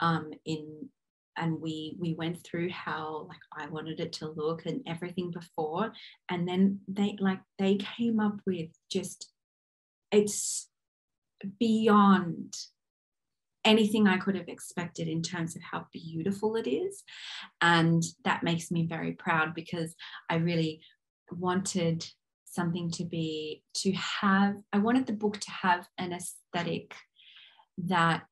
[0.01, 0.89] um, in
[1.37, 5.93] and we we went through how like I wanted it to look and everything before.
[6.29, 9.31] And then they like they came up with just
[10.13, 10.69] it's
[11.59, 12.55] beyond
[13.65, 17.03] anything I could have expected in terms of how beautiful it is.
[17.61, 19.95] And that makes me very proud because
[20.29, 20.81] I really
[21.31, 22.07] wanted
[22.45, 26.95] something to be, to have, I wanted the book to have an aesthetic
[27.79, 28.25] that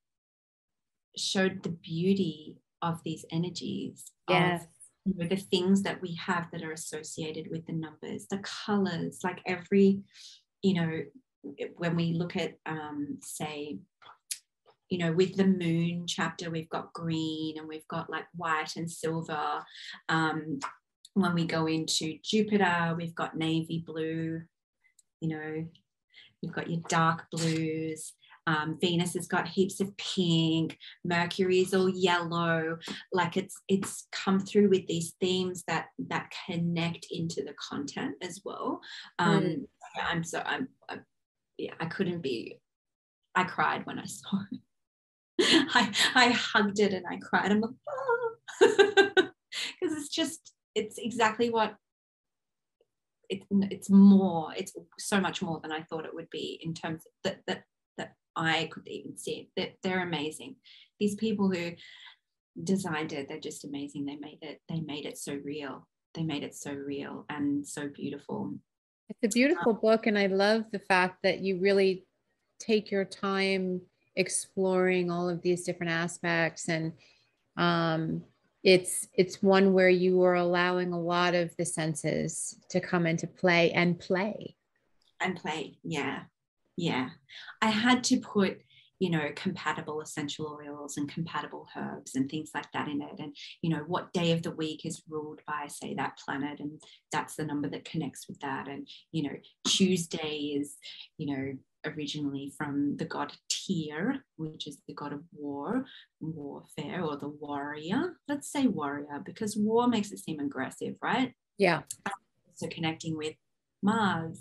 [1.16, 4.12] showed the beauty of these energies.
[4.28, 4.62] Yes.
[4.62, 4.68] Of,
[5.04, 9.20] you know, the things that we have that are associated with the numbers, the colors,
[9.22, 10.00] like every,
[10.62, 11.00] you know,
[11.76, 13.78] when we look at, um, say,
[14.88, 18.90] you know, with the moon chapter, we've got green and we've got like white and
[18.90, 19.62] silver.
[20.08, 20.60] Um,
[21.14, 24.42] when we go into Jupiter, we've got navy blue,
[25.20, 25.66] you know,
[26.40, 28.12] you've got your dark blues.
[28.46, 30.78] Um, Venus has got heaps of pink.
[31.04, 32.78] Mercury is all yellow.
[33.12, 38.40] Like it's it's come through with these themes that that connect into the content as
[38.46, 38.80] well.
[39.18, 39.64] Um, mm.
[40.02, 41.04] I'm so I'm, I'm
[41.58, 42.60] yeah I couldn't be.
[43.34, 44.60] I cried when I saw it.
[45.74, 47.52] I I hugged it and I cried.
[47.52, 48.28] I'm like, ah.
[48.60, 49.96] because oh.
[49.96, 51.74] it's just it's exactly what
[53.28, 57.02] it, it's more it's so much more than i thought it would be in terms
[57.24, 57.64] that that
[57.98, 60.56] that i could even see that they're amazing
[60.98, 61.72] these people who
[62.62, 66.42] designed it they're just amazing they made it they made it so real they made
[66.42, 68.54] it so real and so beautiful
[69.08, 72.04] it's a beautiful book and i love the fact that you really
[72.58, 73.80] take your time
[74.16, 76.92] exploring all of these different aspects and
[77.56, 78.22] um,
[78.62, 83.26] it's it's one where you are allowing a lot of the senses to come into
[83.26, 84.54] play and play.
[85.20, 86.22] And play yeah
[86.78, 87.10] yeah.
[87.60, 88.60] I had to put
[88.98, 93.34] you know compatible essential oils and compatible herbs and things like that in it and
[93.62, 96.82] you know what day of the week is ruled by say that planet and
[97.12, 99.36] that's the number that connects with that and you know
[99.66, 100.76] tuesday is
[101.16, 101.52] you know
[101.86, 105.84] originally from the god Tyr, which is the god of war,
[106.20, 108.16] warfare, or the warrior.
[108.26, 111.32] Let's say warrior because war makes it seem aggressive, right?
[111.56, 111.82] Yeah.
[112.54, 113.34] So connecting with
[113.82, 114.40] Mars,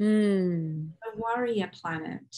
[0.00, 0.88] mm.
[1.02, 2.36] the warrior planet,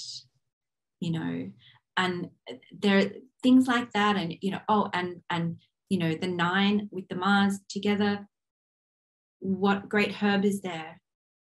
[1.02, 1.50] you know,
[1.96, 2.30] and
[2.72, 3.10] there are
[3.42, 5.56] things like that, and you know, oh, and and
[5.88, 8.26] you know, the nine with the Mars together.
[9.40, 11.00] What great herb is there?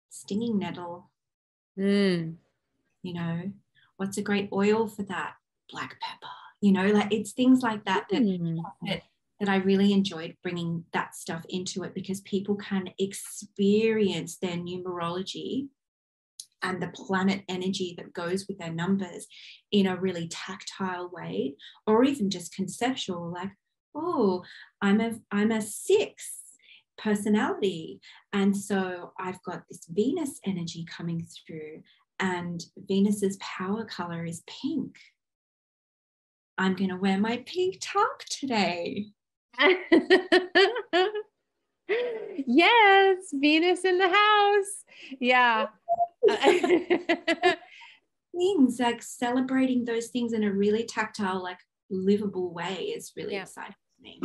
[0.09, 1.11] Stinging nettle.
[1.79, 2.37] Mm
[3.03, 3.51] you know
[3.97, 5.35] what's a great oil for that
[5.71, 8.59] black pepper you know like it's things like that that, mm.
[8.87, 9.03] that
[9.39, 15.69] that I really enjoyed bringing that stuff into it because people can experience their numerology
[16.63, 19.27] and the planet energy that goes with their numbers
[19.73, 21.55] in a really tactile way
[21.87, 23.51] or even just conceptual like
[23.95, 24.43] oh
[24.81, 26.39] i'm a i'm a six
[26.99, 28.01] personality
[28.33, 31.83] and so i've got this venus energy coming through
[32.21, 34.97] and Venus's power color is pink.
[36.59, 39.07] I'm going to wear my pink top today.
[42.47, 44.85] yes, Venus in the house.
[45.21, 45.67] Yeah.
[48.37, 51.59] things like celebrating those things in a really tactile, like
[51.91, 53.43] livable way is really yeah.
[53.43, 54.21] exciting to me.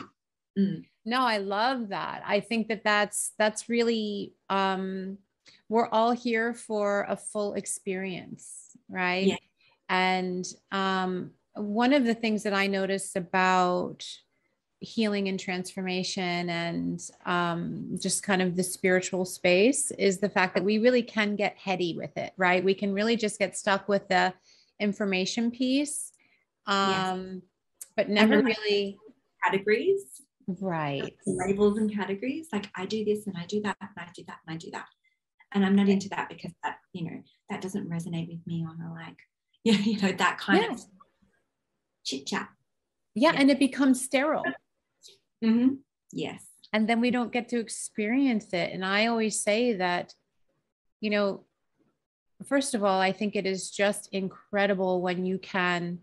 [0.57, 0.85] Mm.
[1.05, 2.23] No, I love that.
[2.25, 5.17] I think that that's that's really um
[5.69, 9.27] we're all here for a full experience, right?
[9.27, 9.35] Yeah.
[9.89, 14.05] And um, one of the things that I noticed about
[14.85, 20.63] healing and transformation and um, just kind of the spiritual space is the fact that
[20.63, 22.63] we really can get heady with it, right?
[22.63, 24.33] We can really just get stuck with the
[24.79, 26.11] information piece,
[26.67, 27.89] um, yes.
[27.95, 28.97] but never really
[29.43, 30.21] categories.
[30.47, 31.15] Right.
[31.25, 32.49] Labels and categories.
[32.53, 34.69] Like I do this and I do that and I do that and I do
[34.71, 34.85] that
[35.55, 38.79] and i'm not into that because that you know that doesn't resonate with me on
[38.81, 39.17] a like
[39.63, 40.71] yeah you know that kind yeah.
[40.71, 40.81] of
[42.03, 42.49] chit chat
[43.15, 44.43] yeah, yeah, and it becomes sterile
[45.45, 45.73] mm-hmm.
[46.11, 46.45] yes.
[46.73, 48.71] And then we don't get to experience it.
[48.73, 50.13] And i always say that
[50.99, 51.45] you know
[52.45, 55.99] first of all i think it is just incredible when you can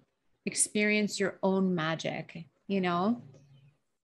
[0.47, 3.22] experience your own magic you know?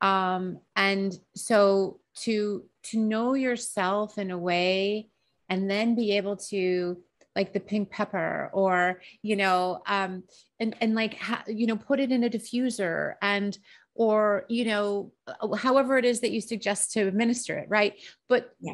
[0.01, 5.09] Um and so to to know yourself in a way
[5.49, 6.99] and then be able to
[7.35, 10.22] like the pink pepper or you know um
[10.61, 13.59] and and like ha- you know put it in a diffuser and
[13.95, 17.95] or you know uh, however it is that you suggest to administer it right
[18.28, 18.72] but yeah.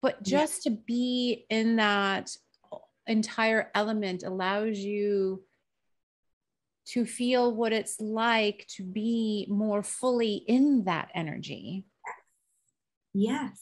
[0.00, 0.72] but just yeah.
[0.72, 2.30] to be in that
[3.06, 5.42] entire element allows you
[6.84, 11.84] to feel what it's like to be more fully in that energy
[13.12, 13.60] yes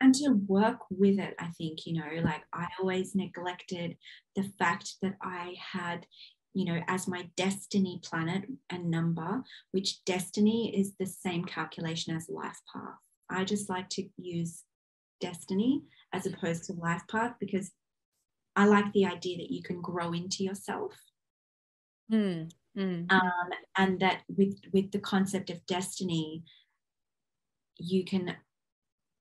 [0.00, 3.96] and to work with it i think you know like i always neglected
[4.34, 6.06] the fact that i had
[6.56, 9.42] you know as my destiny planet and number
[9.72, 12.98] which destiny is the same calculation as life path
[13.30, 14.62] i just like to use
[15.20, 15.82] destiny
[16.14, 17.72] as opposed to life path because
[18.56, 20.94] i like the idea that you can grow into yourself
[22.10, 23.12] mm, mm.
[23.12, 26.42] Um, and that with with the concept of destiny
[27.76, 28.34] you can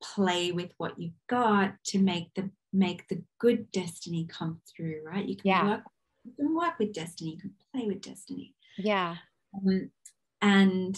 [0.01, 5.27] play with what you've got to make the make the good destiny come through right
[5.27, 5.67] you can yeah.
[5.67, 5.81] work
[6.25, 8.55] you can work with destiny you can play with destiny.
[8.77, 9.15] Yeah.
[9.55, 9.91] Um,
[10.41, 10.97] and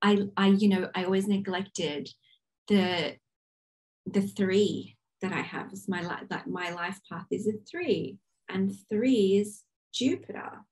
[0.00, 2.08] i i you know i always neglected
[2.68, 3.16] the
[4.06, 8.18] the three that I have is my life that my life path is a three,
[8.48, 9.62] and three is
[9.92, 10.64] Jupiter.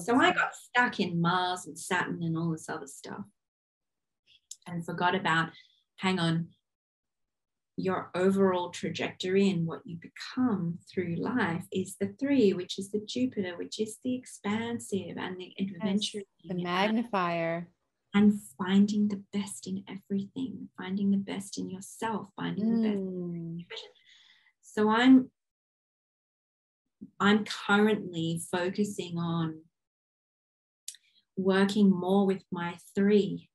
[0.00, 3.24] So I got stuck in Mars and Saturn and all this other stuff
[4.66, 5.50] and forgot about,
[5.96, 6.48] hang on,
[7.76, 13.04] your overall trajectory and what you become through life is the three, which is the
[13.06, 16.18] Jupiter, which is the expansive and the adventure.
[16.18, 17.68] Yes, the magnifier.
[18.16, 22.82] And finding the best in everything, finding the best in yourself, finding mm.
[22.82, 22.98] the best.
[23.00, 23.58] Hmm.
[24.62, 25.30] So I'm
[27.18, 29.62] I'm currently focusing on
[31.36, 33.50] working more with my three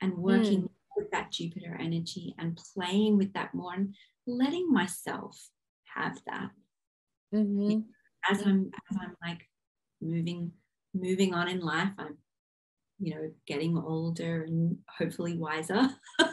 [0.00, 0.68] and working mm.
[1.04, 3.94] With that Jupiter energy and playing with that more and
[4.26, 5.38] letting myself
[5.94, 6.50] have that.
[7.34, 7.80] Mm-hmm.
[8.30, 9.46] As I'm as I'm like
[10.00, 10.52] moving
[10.94, 12.16] moving on in life, I'm
[12.98, 15.90] you know getting older and hopefully wiser.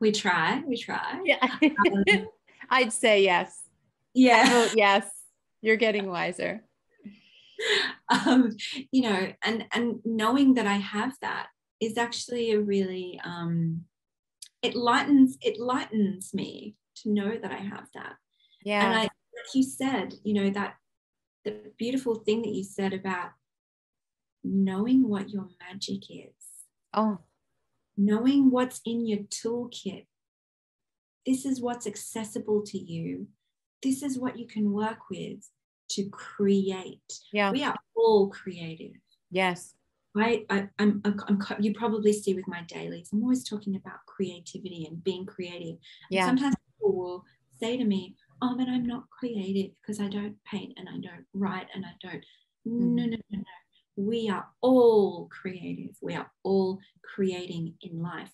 [0.00, 1.20] we try, we try.
[1.24, 1.46] Yeah.
[1.62, 2.04] um,
[2.70, 3.60] I'd say yes.
[4.14, 4.68] Yeah.
[4.74, 5.10] yes.
[5.60, 6.64] You're getting wiser.
[8.26, 8.56] um,
[8.90, 11.48] you know, and and knowing that I have that
[11.80, 13.82] is actually a really um,
[14.62, 18.14] it lightens it lightens me to know that I have that.
[18.64, 18.86] Yeah.
[18.86, 20.74] And I, like you said, you know that
[21.44, 23.30] the beautiful thing that you said about
[24.44, 26.34] knowing what your magic is.
[26.94, 27.18] Oh.
[27.96, 30.06] Knowing what's in your toolkit.
[31.26, 33.28] This is what's accessible to you.
[33.82, 35.48] This is what you can work with
[35.94, 37.00] to create.
[37.32, 37.50] Yeah.
[37.50, 38.92] We are all creative.
[39.30, 39.74] Yes.
[40.16, 44.04] I, I I'm, I'm, I'm, you probably see with my dailies, I'm always talking about
[44.06, 45.76] creativity and being creative.
[46.10, 46.28] Yeah.
[46.28, 47.24] And sometimes people will
[47.58, 51.24] say to me, Oh, but I'm not creative because I don't paint and I don't
[51.32, 52.24] write and I don't.
[52.66, 52.94] Mm-hmm.
[52.96, 53.44] No, no, no, no.
[53.96, 55.94] We are all creative.
[56.00, 58.32] We are all creating in life.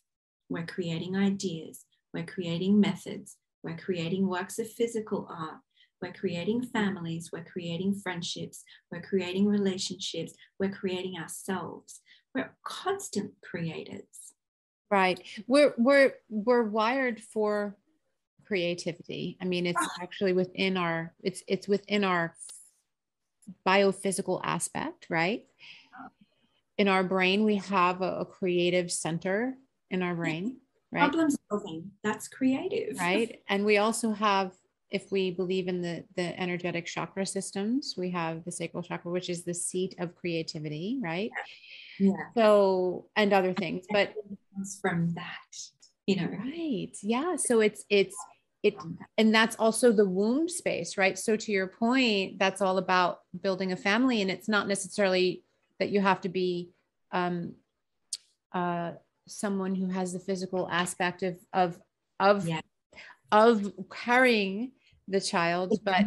[0.48, 1.84] We're creating ideas.
[2.14, 3.36] We're creating methods.
[3.62, 5.58] We're creating works of physical art.
[6.00, 12.00] We're creating families, we're creating friendships, we're creating relationships, we're creating ourselves.
[12.34, 14.34] We're constant creators.
[14.90, 15.20] Right.
[15.46, 17.76] We're we're we're wired for
[18.46, 19.36] creativity.
[19.40, 20.02] I mean, it's ah.
[20.02, 22.34] actually within our it's it's within our
[23.66, 25.44] biophysical aspect, right?
[26.76, 29.56] In our brain, we have a, a creative center
[29.90, 30.58] in our brain,
[30.92, 31.10] right?
[31.10, 32.98] Problem solving, that's creative.
[32.98, 33.40] Right.
[33.48, 34.52] And we also have
[34.90, 39.28] if we believe in the the energetic chakra systems we have the sacral chakra which
[39.28, 41.30] is the seat of creativity right?
[41.98, 42.12] Yeah.
[42.36, 44.14] So and other things but
[44.80, 45.56] from that
[46.08, 46.26] you know.
[46.26, 46.96] Right.
[47.02, 47.36] Yeah.
[47.36, 48.16] So it's it's
[48.62, 48.74] it
[49.18, 51.18] and that's also the womb space right?
[51.18, 55.44] So to your point that's all about building a family and it's not necessarily
[55.78, 56.70] that you have to be
[57.12, 57.54] um
[58.52, 58.92] uh
[59.26, 61.78] someone who has the physical aspect of of
[62.18, 62.60] of yeah.
[63.30, 64.72] of carrying
[65.08, 66.04] the child, but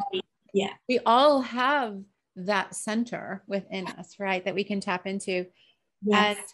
[0.53, 1.99] yeah, we all have
[2.35, 4.43] that center within us, right?
[4.45, 5.45] That we can tap into.
[6.03, 6.37] Yes.
[6.37, 6.47] And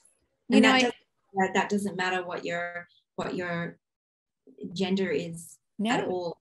[0.50, 3.78] you and know, that, I, doesn't, that doesn't matter what your what your
[4.74, 5.92] gender is no.
[5.92, 6.38] at all.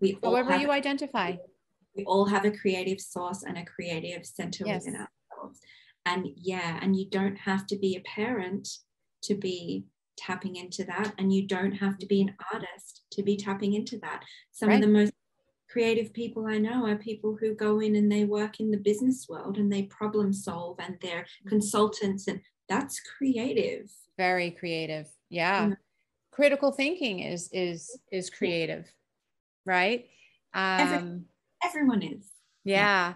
[0.00, 1.36] We however you identify.
[1.96, 4.84] We all have a creative source and a creative center yes.
[4.84, 5.60] within ourselves.
[6.06, 8.68] And yeah, and you don't have to be a parent
[9.24, 9.86] to be
[10.16, 13.96] tapping into that and you don't have to be an artist to be tapping into
[13.98, 14.74] that some right.
[14.76, 15.12] of the most
[15.68, 19.26] creative people I know are people who go in and they work in the business
[19.28, 23.90] world and they problem solve and they're consultants and that's creative.
[24.16, 25.08] Very creative.
[25.28, 25.70] Yeah.
[26.32, 28.86] Critical thinking is is is creative,
[29.66, 30.06] right?
[30.54, 31.20] Um Every,
[31.64, 32.26] everyone is.
[32.64, 32.76] Yeah.
[32.76, 33.14] yeah.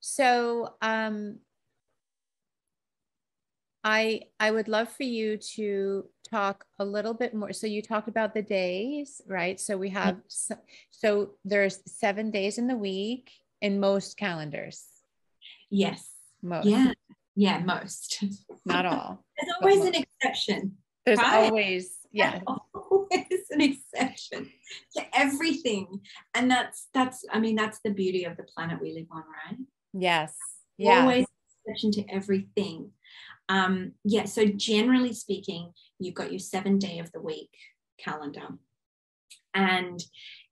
[0.00, 1.38] So um
[3.84, 7.52] I I would love for you to talk a little bit more.
[7.52, 9.58] So you talked about the days, right?
[9.58, 10.18] So we have
[10.90, 14.84] so there's seven days in the week in most calendars.
[15.70, 16.10] Yes.
[16.42, 16.66] Most.
[16.66, 16.92] Yeah.
[17.36, 18.24] Yeah, most.
[18.64, 19.24] Not all.
[19.38, 20.76] There's always an exception.
[21.06, 21.44] There's right?
[21.44, 22.40] always yeah.
[22.46, 24.50] always an exception
[24.96, 26.00] to everything.
[26.34, 29.58] And that's that's I mean that's the beauty of the planet we live on, right?
[29.92, 30.34] Yes.
[30.76, 31.02] Yeah.
[31.02, 31.26] Always
[31.68, 32.90] exception to everything.
[33.48, 37.50] Um, yeah, so generally speaking, you've got your seven day of the week
[37.98, 38.48] calendar.
[39.54, 40.02] And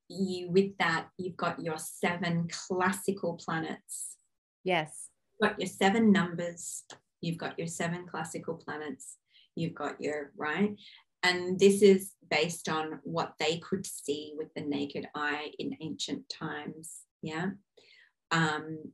[0.08, 4.16] you with that, you've got your seven classical planets.
[4.64, 5.08] Yes.
[5.38, 6.84] You've got your seven numbers,
[7.20, 9.16] you've got your seven classical planets,
[9.54, 10.76] you've got your right.
[11.22, 16.28] And this is based on what they could see with the naked eye in ancient
[16.28, 17.00] times.
[17.22, 17.50] Yeah.
[18.30, 18.92] Um,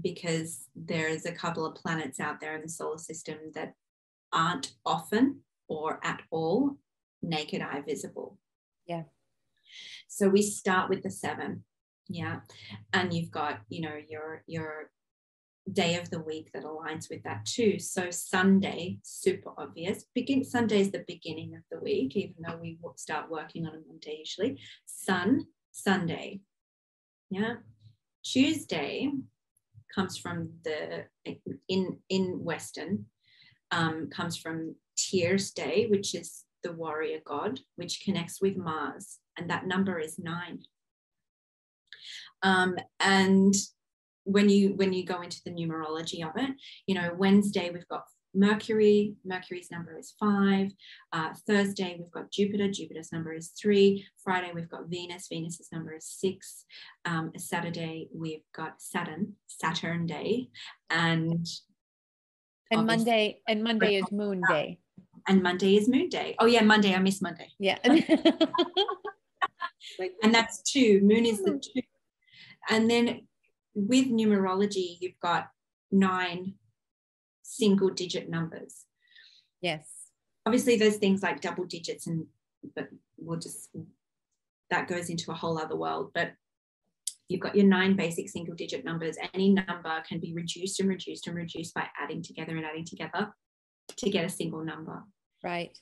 [0.00, 3.74] because there's a couple of planets out there in the solar system that
[4.32, 6.76] aren't often or at all
[7.22, 8.38] naked eye visible.
[8.86, 9.04] Yeah.
[10.08, 11.64] So we start with the seven.
[12.08, 12.40] Yeah.
[12.92, 14.90] And you've got, you know, your your
[15.72, 17.78] day of the week that aligns with that too.
[17.80, 20.04] So Sunday, super obvious.
[20.14, 23.80] Begin Sunday is the beginning of the week, even though we start working on a
[23.88, 24.60] Monday usually.
[24.86, 26.40] Sun, Sunday.
[27.30, 27.56] Yeah.
[28.22, 29.10] Tuesday
[29.96, 31.06] comes from the
[31.68, 33.06] in in Western
[33.72, 39.50] um, comes from Tyr's Day, which is the warrior god, which connects with Mars, and
[39.50, 40.60] that number is nine.
[42.42, 43.54] Um, and
[44.24, 46.50] when you when you go into the numerology of it,
[46.86, 48.04] you know Wednesday we've got
[48.36, 50.70] Mercury, Mercury's number is five.
[51.12, 54.06] Uh, Thursday, we've got Jupiter, Jupiter's number is three.
[54.22, 56.66] Friday, we've got Venus, Venus's number is six.
[57.06, 60.50] Um, Saturday, we've got Saturn, Saturn Day.
[60.90, 61.46] And
[62.70, 64.78] and Monday, and Monday is Moon Day.
[65.26, 66.36] And Monday is Moon Day.
[66.38, 66.94] Oh yeah, Monday.
[66.94, 67.50] I miss Monday.
[67.58, 67.78] Yeah.
[67.84, 68.04] and
[70.34, 71.00] that's two.
[71.02, 71.80] Moon is the two.
[72.68, 73.26] And then
[73.74, 75.48] with numerology, you've got
[75.90, 76.54] nine
[77.46, 78.84] single digit numbers.
[79.60, 79.88] Yes.
[80.44, 82.26] Obviously, there's things like double digits, and
[82.74, 83.70] but we'll just
[84.70, 86.10] that goes into a whole other world.
[86.14, 86.32] But
[87.28, 89.16] you've got your nine basic single digit numbers.
[89.34, 93.32] Any number can be reduced and reduced and reduced by adding together and adding together
[93.96, 95.02] to get a single number.
[95.42, 95.76] Right.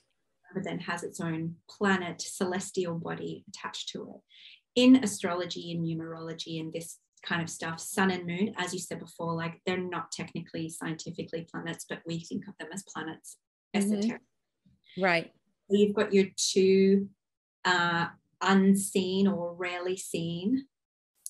[0.53, 4.81] But then has its own planet, celestial body attached to it.
[4.81, 8.99] In astrology and numerology and this kind of stuff, sun and moon, as you said
[8.99, 13.37] before, like they're not technically scientifically planets, but we think of them as planets.
[13.75, 15.03] Mm-hmm.
[15.03, 15.31] Right.
[15.69, 17.09] So you've got your two
[17.65, 18.07] uh,
[18.41, 20.65] unseen or rarely seen,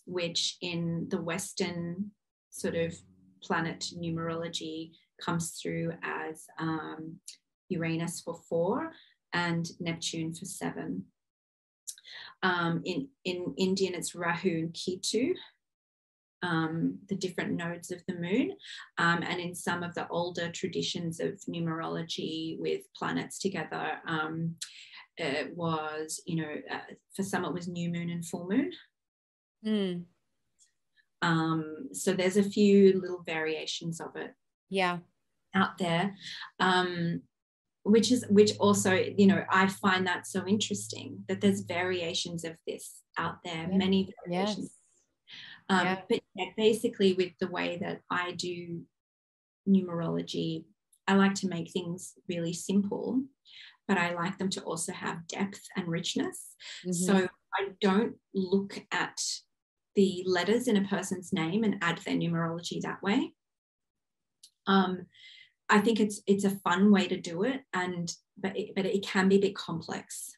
[0.06, 2.12] which in the Western
[2.50, 2.94] sort of
[3.42, 4.92] planet numerology
[5.24, 7.16] comes through as um,
[7.70, 8.92] Uranus for four
[9.34, 11.06] and Neptune for seven.
[12.44, 15.34] Um, in, in Indian, it's Rahu and Ketu,
[16.44, 18.52] um, the different nodes of the moon.
[18.98, 24.56] Um, and in some of the older traditions of numerology with planets together, um,
[25.18, 28.72] it was, you know, uh, for some it was new moon and full moon.
[29.66, 30.04] Mm.
[31.22, 34.34] Um, so there's a few little variations of it.
[34.70, 35.00] Yeah.
[35.54, 36.16] Out there.
[36.60, 37.22] Um,
[37.84, 42.56] which is which also you know i find that so interesting that there's variations of
[42.66, 43.78] this out there yeah.
[43.78, 44.85] many variations yes.
[45.70, 46.02] Um, yeah.
[46.08, 48.82] But yeah, basically, with the way that I do
[49.68, 50.66] numerology,
[51.08, 53.22] I like to make things really simple,
[53.88, 56.56] but I like them to also have depth and richness.
[56.86, 56.92] Mm-hmm.
[56.92, 59.22] So I don't look at
[59.96, 63.34] the letters in a person's name and add their numerology that way.
[64.68, 65.06] Um,
[65.70, 69.04] I think it's it's a fun way to do it, and but it, but it
[69.04, 70.32] can be a bit complex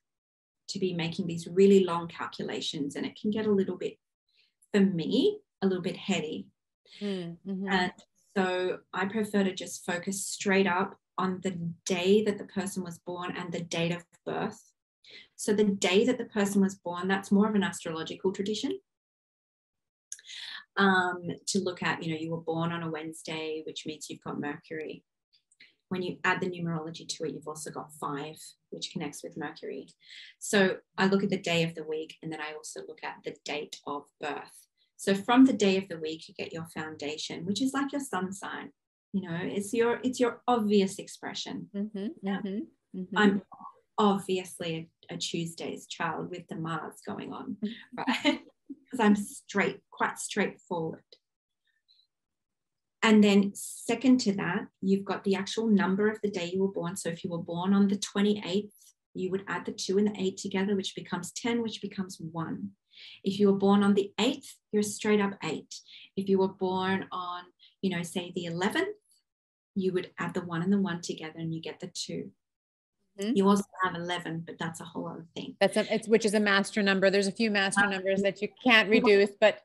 [0.69, 3.97] to be making these really long calculations, and it can get a little bit
[4.73, 6.47] for me a little bit heady.
[7.01, 7.67] Mm-hmm.
[7.69, 7.91] And
[8.35, 12.99] so I prefer to just focus straight up on the day that the person was
[12.99, 14.61] born and the date of birth.
[15.35, 18.79] So the day that the person was born, that's more of an astrological tradition.
[20.75, 24.21] Um, to look at, you know, you were born on a Wednesday, which means you've
[24.21, 25.03] got Mercury.
[25.89, 28.35] When you add the numerology to it, you've also got five,
[28.71, 29.87] which connects with Mercury.
[30.39, 33.17] So I look at the day of the week and then I also look at
[33.23, 34.67] the date of birth.
[34.97, 38.01] So from the day of the week, you get your foundation, which is like your
[38.01, 38.71] sun sign.
[39.13, 41.69] You know, it's your it's your obvious expression.
[41.75, 42.39] Mm-hmm, yeah.
[42.39, 43.17] mm-hmm, mm-hmm.
[43.17, 43.41] I'm
[43.97, 48.27] obviously a, a, Tuesday's child with the Mars going on, mm-hmm.
[48.27, 48.41] right?
[48.83, 51.03] Because I'm straight, quite straightforward.
[53.07, 56.73] And then, second to that, you've got the actual number of the day you were
[56.73, 56.97] born.
[56.97, 58.69] So, if you were born on the 28th,
[59.13, 62.71] you would add the two and the eight together, which becomes 10, which becomes one.
[63.23, 65.73] If you were born on the 8th, you're straight up 8.
[66.17, 67.43] If you were born on,
[67.81, 68.91] you know, say the 11th,
[69.73, 72.29] you would add the 1 and the 1 together and you get the 2.
[73.21, 73.35] Mm-hmm.
[73.35, 75.55] You also have 11, but that's a whole other thing.
[75.61, 77.09] That's a, it's, which is a master number.
[77.09, 79.61] There's a few master um, numbers that you can't reduce, but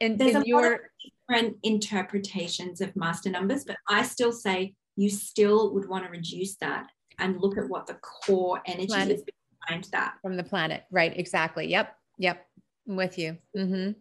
[0.00, 0.90] in, in your...
[1.28, 6.56] different interpretations of master numbers, but I still say you still would want to reduce
[6.56, 6.86] that
[7.18, 9.16] and look at what the core energy planet.
[9.16, 9.24] is
[9.66, 10.14] behind that.
[10.22, 10.84] From the planet.
[10.90, 11.16] Right.
[11.16, 11.66] Exactly.
[11.68, 11.94] Yep.
[12.18, 12.46] Yep.
[12.88, 13.36] I'm with you.
[13.56, 13.92] Mm-hmm.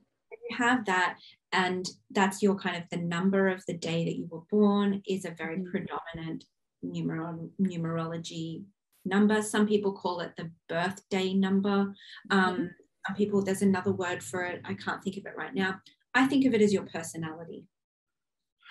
[0.49, 1.17] You have that,
[1.51, 5.25] and that's your kind of the number of the day that you were born is
[5.25, 5.71] a very mm-hmm.
[5.71, 6.45] predominant
[6.85, 8.63] numer- numerology
[9.03, 9.41] number.
[9.41, 11.93] Some people call it the birthday number.
[12.29, 12.65] Um, mm-hmm.
[13.07, 14.61] Some people, there's another word for it.
[14.65, 15.79] I can't think of it right now.
[16.17, 17.65] I think of it as your personality.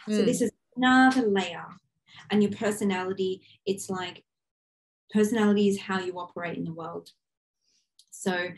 [0.09, 0.17] Mm.
[0.17, 1.67] So this is another layer.
[2.31, 4.25] And your personality, it's like
[5.11, 7.11] personality is how you operate in the world.
[8.11, 8.49] So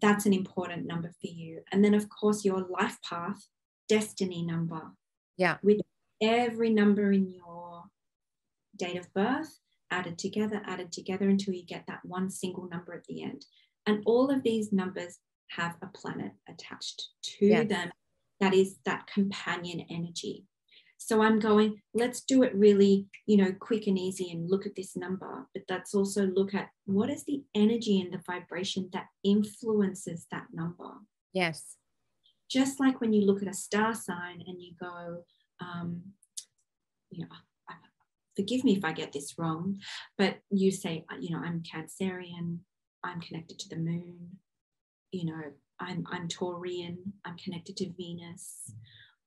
[0.00, 1.62] that's an important number for you.
[1.72, 3.48] And then, of course, your life path,
[3.88, 4.92] destiny number.
[5.36, 5.56] Yeah.
[5.62, 5.80] With
[6.22, 7.82] every number in your
[8.76, 9.58] date of birth
[9.90, 13.44] added together, added together until you get that one single number at the end.
[13.86, 15.18] And all of these numbers
[15.48, 17.68] have a planet attached to yes.
[17.68, 17.90] them
[18.40, 20.44] that is that companion energy.
[20.98, 24.74] So I'm going, let's do it really, you know, quick and easy and look at
[24.74, 25.46] this number.
[25.52, 30.46] But let's also look at what is the energy and the vibration that influences that
[30.52, 30.90] number.
[31.34, 31.76] Yes.
[32.50, 35.24] Just like when you look at a star sign and you go,
[35.60, 36.02] um,
[37.10, 37.28] you know,
[38.36, 39.78] forgive me if I get this wrong,
[40.18, 42.58] but you say, you know, I'm Cancerian,
[43.02, 44.38] I'm connected to the moon,
[45.12, 45.42] you know,
[45.80, 48.72] I'm, I'm Taurian, I'm connected to Venus,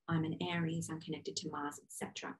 [0.08, 2.36] I'm an Aries, I'm connected to Mars, etc.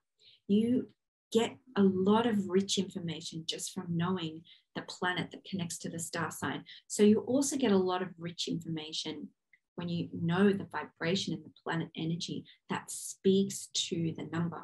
[0.48, 0.88] You
[1.32, 4.42] get a lot of rich information just from knowing
[4.76, 6.64] the planet that connects to the star sign.
[6.88, 9.28] So you also get a lot of rich information
[9.76, 14.64] when you know the vibration and the planet energy that speaks to the number.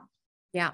[0.54, 0.72] Yeah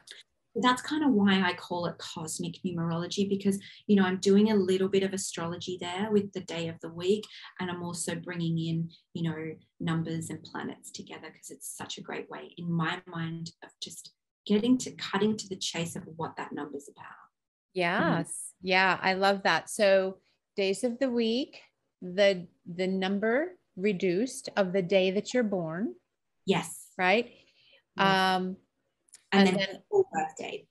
[0.61, 4.55] that's kind of why I call it cosmic numerology because, you know, I'm doing a
[4.55, 7.25] little bit of astrology there with the day of the week.
[7.59, 12.01] And I'm also bringing in, you know, numbers and planets together because it's such a
[12.01, 14.11] great way in my mind of just
[14.45, 17.05] getting to cutting to the chase of what that number's about.
[17.73, 18.27] Yes.
[18.27, 18.67] Mm-hmm.
[18.67, 18.99] Yeah.
[19.01, 19.69] I love that.
[19.69, 20.17] So
[20.55, 21.61] days of the week,
[22.01, 25.95] the, the number reduced of the day that you're born.
[26.45, 26.87] Yes.
[26.97, 27.31] Right.
[27.97, 28.35] Yes.
[28.37, 28.57] Um,
[29.31, 30.67] and, and then, then full birth date.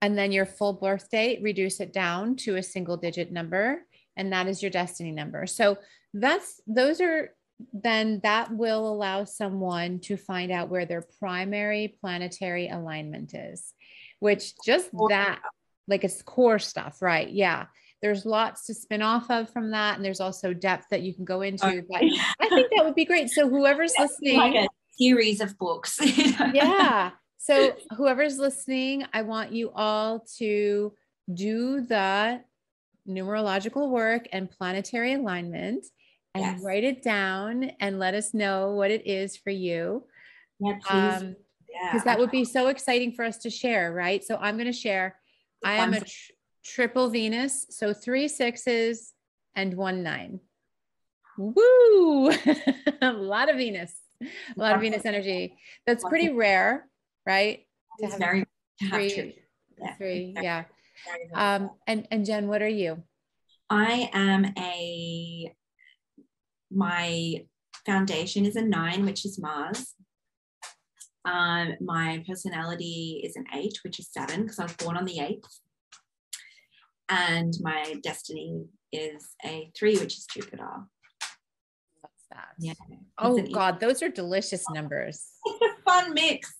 [0.00, 3.86] And then your full birth date, reduce it down to a single digit number,
[4.16, 5.46] and that is your destiny number.
[5.46, 5.78] So
[6.12, 7.34] that's those are
[7.72, 13.74] then that will allow someone to find out where their primary planetary alignment is,
[14.18, 15.40] which just that,
[15.88, 17.28] like it's core stuff, right?
[17.30, 17.66] Yeah.
[18.00, 19.96] There's lots to spin off of from that.
[19.96, 21.84] And there's also depth that you can go into.
[21.88, 22.02] But
[22.40, 23.30] I think that would be great.
[23.30, 25.98] So whoever's listening, like a series of books.
[26.00, 27.12] yeah.
[27.42, 30.92] So, whoever's listening, I want you all to
[31.34, 32.40] do the
[33.08, 35.84] numerological work and planetary alignment
[36.36, 36.62] and yes.
[36.62, 40.04] write it down and let us know what it is for you.
[40.60, 41.22] Yeah, please.
[41.22, 41.36] Um,
[41.90, 44.22] because that would be so exciting for us to share, right?
[44.22, 45.16] So I'm going to share.
[45.64, 46.32] I am a tr-
[46.64, 49.14] triple Venus, so three sixes
[49.56, 50.38] and one nine.
[51.36, 52.30] Woo!
[53.02, 55.56] a lot of Venus, a lot of Venus energy.
[55.88, 56.86] That's pretty rare
[57.26, 57.66] right?
[58.00, 58.44] To have very
[58.80, 59.38] to have three,
[59.78, 59.94] yeah.
[59.96, 60.64] three, yeah.
[61.34, 63.02] Um, and and Jenn, what are you?
[63.70, 65.54] I am a
[66.70, 67.44] my
[67.86, 69.94] foundation is a nine, which is Mars.
[71.24, 75.20] Um, my personality is an eight, which is Saturn, because I was born on the
[75.20, 75.60] eighth.
[77.08, 80.86] And my destiny is a three, which is Jupiter.
[82.00, 82.48] What's that?
[82.58, 82.72] Yeah.
[83.18, 85.26] Oh God, those are delicious numbers.
[85.44, 86.54] It's a fun mix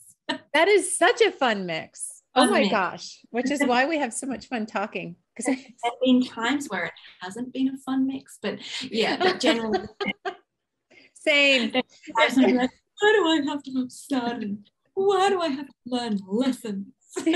[0.54, 2.22] that is such a fun mix.
[2.34, 2.70] Oh fun oh my mix.
[2.70, 5.16] gosh, which is why we have so much fun talking.
[5.34, 9.40] Because there have been times where it hasn't been a fun mix, but yeah, but
[9.40, 9.80] generally.
[11.14, 11.72] Same.
[11.72, 11.84] Like,
[12.14, 14.58] why do I have to study?
[14.94, 16.86] Why do I have to learn lessons?
[17.14, 17.32] why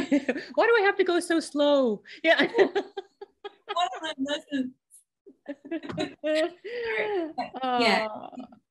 [0.66, 2.02] do I have to go so slow?
[2.23, 2.40] Yeah.
[2.40, 2.82] why do
[3.74, 4.73] I learn
[6.23, 6.52] lessons?
[7.62, 8.06] yeah.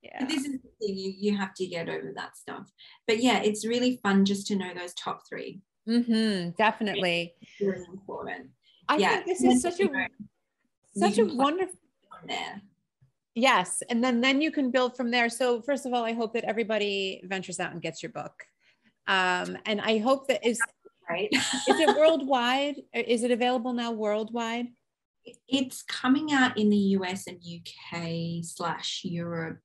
[0.02, 0.26] yeah.
[0.26, 2.72] This is the thing, you, you have to get over that stuff.
[3.08, 7.34] But yeah, it's really fun just to know those top 3 mm-hmm, definitely.
[7.42, 8.48] It's really important.
[8.88, 9.10] I yeah.
[9.16, 9.90] think this is such a
[10.98, 11.76] such a wonderful
[12.28, 12.62] there.
[13.34, 13.84] Yes.
[13.90, 15.30] And then then you can build from there.
[15.30, 18.34] So first of all, I hope that everybody ventures out and gets your book.
[19.08, 20.60] Um, and I hope that is
[21.10, 21.30] right.
[21.32, 22.82] is it worldwide?
[22.94, 24.68] Is it available now worldwide?
[25.48, 29.60] It's coming out in the US and UK slash Europe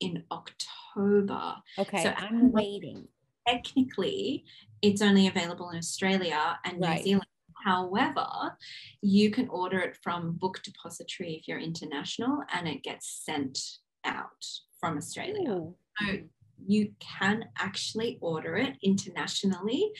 [0.00, 1.56] in October.
[1.78, 3.08] Okay, so I'm waiting.
[3.46, 4.44] Technically,
[4.82, 7.02] it's only available in Australia and New.
[7.02, 7.26] Zealand.
[7.64, 8.56] However,
[9.02, 13.58] you can order it from Book Depository if you're international and it gets sent
[14.04, 14.44] out
[14.78, 15.50] from Australia.
[15.50, 15.74] Ooh.
[15.98, 16.18] So
[16.64, 19.90] you can actually order it internationally.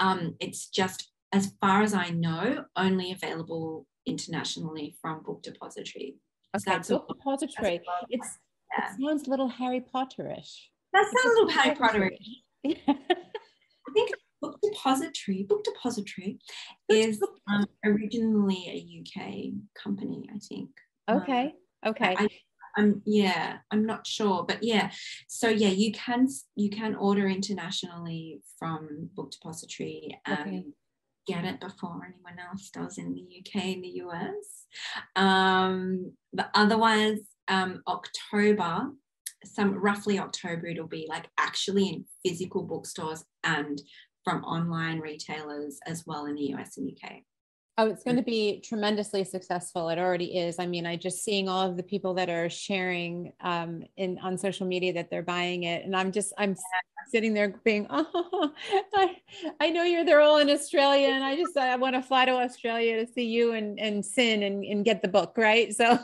[0.00, 6.16] Um, it's just, as far as I know, only available internationally from Book Depository.
[6.56, 7.80] Okay, that's Book a, Depository.
[8.08, 8.38] It's
[8.76, 8.86] yeah.
[8.86, 10.52] it sounds a little Harry Potterish.
[10.92, 12.16] That sounds a little Harry Potterish.
[12.66, 14.10] I think
[14.40, 16.38] Book Depository, Book Depository
[16.88, 20.70] is um, originally a UK company, I think.
[21.10, 21.54] Okay.
[21.82, 22.14] Um, okay.
[22.18, 22.28] I,
[22.76, 24.90] I'm yeah, I'm not sure, but yeah.
[25.28, 30.18] So yeah, you can you can order internationally from Book Depository.
[30.26, 30.64] Um, okay
[31.26, 34.66] get it before anyone else does in the UK and the US.
[35.16, 38.90] Um, but otherwise, um, October,
[39.44, 43.80] some roughly October, it'll be like actually in physical bookstores and
[44.24, 47.22] from online retailers as well in the US and UK.
[47.76, 49.88] Oh, it's going to be tremendously successful.
[49.88, 50.60] It already is.
[50.60, 54.38] I mean, I just seeing all of the people that are sharing um, in on
[54.38, 56.54] social media that they're buying it, and I'm just I'm
[57.08, 58.52] sitting there being, oh,
[58.94, 59.16] I,
[59.60, 62.32] I know you're they're all in Australia, and I just I want to fly to
[62.32, 65.74] Australia to see you and and sin and, and get the book, right?
[65.74, 65.98] So,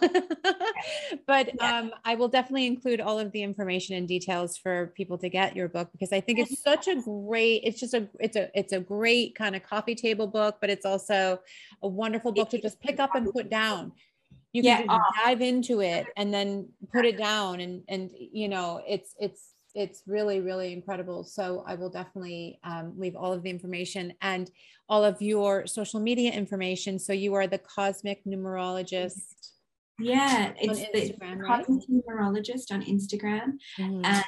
[1.28, 5.28] but um, I will definitely include all of the information and details for people to
[5.28, 7.62] get your book because I think it's such a great.
[7.64, 10.84] It's just a it's a it's a great kind of coffee table book, but it's
[10.84, 11.38] also
[11.82, 13.93] a wonderful book to just pick up and put down
[14.53, 14.99] you can yeah.
[15.24, 20.03] dive into it and then put it down and and you know it's it's it's
[20.07, 24.51] really really incredible so i will definitely um, leave all of the information and
[24.89, 29.53] all of your social media information so you are the cosmic numerologist
[30.01, 31.39] yeah it's the right?
[31.47, 34.05] cosmic numerologist on instagram mm-hmm.
[34.05, 34.24] and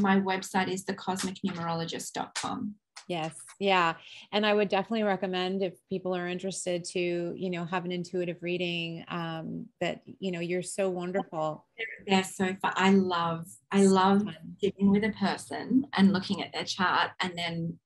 [0.00, 2.74] my website is thecosmicnumerologist.com
[3.08, 3.34] Yes.
[3.60, 3.94] Yeah.
[4.32, 8.42] And I would definitely recommend if people are interested to, you know, have an intuitive
[8.42, 11.64] reading um, that, you know, you're so wonderful.
[12.06, 12.72] They're so fun.
[12.74, 14.24] I love, I love
[14.60, 17.78] sitting with a person and looking at their chart and then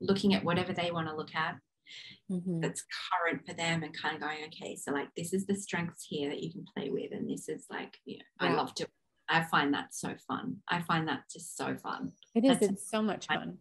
[0.00, 1.56] looking at whatever they want to look at
[2.30, 2.60] mm-hmm.
[2.60, 6.06] that's current for them and kind of going, okay, so like this is the strengths
[6.08, 7.10] here that you can play with.
[7.12, 8.52] And this is like, you know, yeah.
[8.52, 8.86] I love to
[9.26, 10.58] I find that so fun.
[10.68, 12.12] I find that just so fun.
[12.34, 12.58] It is.
[12.58, 13.56] That's it's so much fun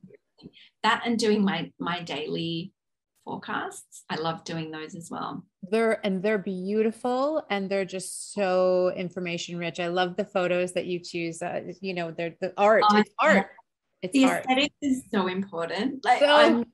[0.84, 2.74] that and doing my my daily
[3.24, 4.03] forecasts.
[4.10, 5.45] I love doing those as well.
[5.70, 9.80] They're and they're beautiful and they're just so information rich.
[9.80, 11.41] I love the photos that you choose.
[11.41, 12.84] Uh, you know, they're the art.
[12.90, 13.48] Oh, it's art.
[14.02, 14.41] It's the art.
[14.41, 16.03] aesthetic is so important.
[16.03, 16.65] Like so, I'm,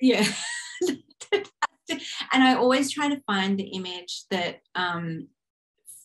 [0.00, 0.26] yeah.
[1.30, 5.28] and I always try to find the image that um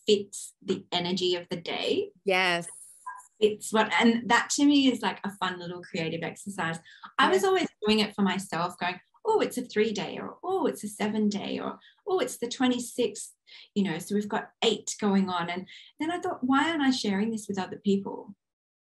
[0.06, 2.10] fits the energy of the day.
[2.24, 2.68] Yes
[3.40, 6.80] it's what and that to me is like a fun little creative exercise.
[7.20, 10.66] I was always doing it for myself going oh it's a three day or oh
[10.66, 11.78] it's a seven day or
[12.08, 13.30] oh it's the 26th
[13.76, 15.50] you know so we've got eight going on.
[15.50, 15.68] And
[16.00, 18.34] then i thought why aren't i sharing this with other people?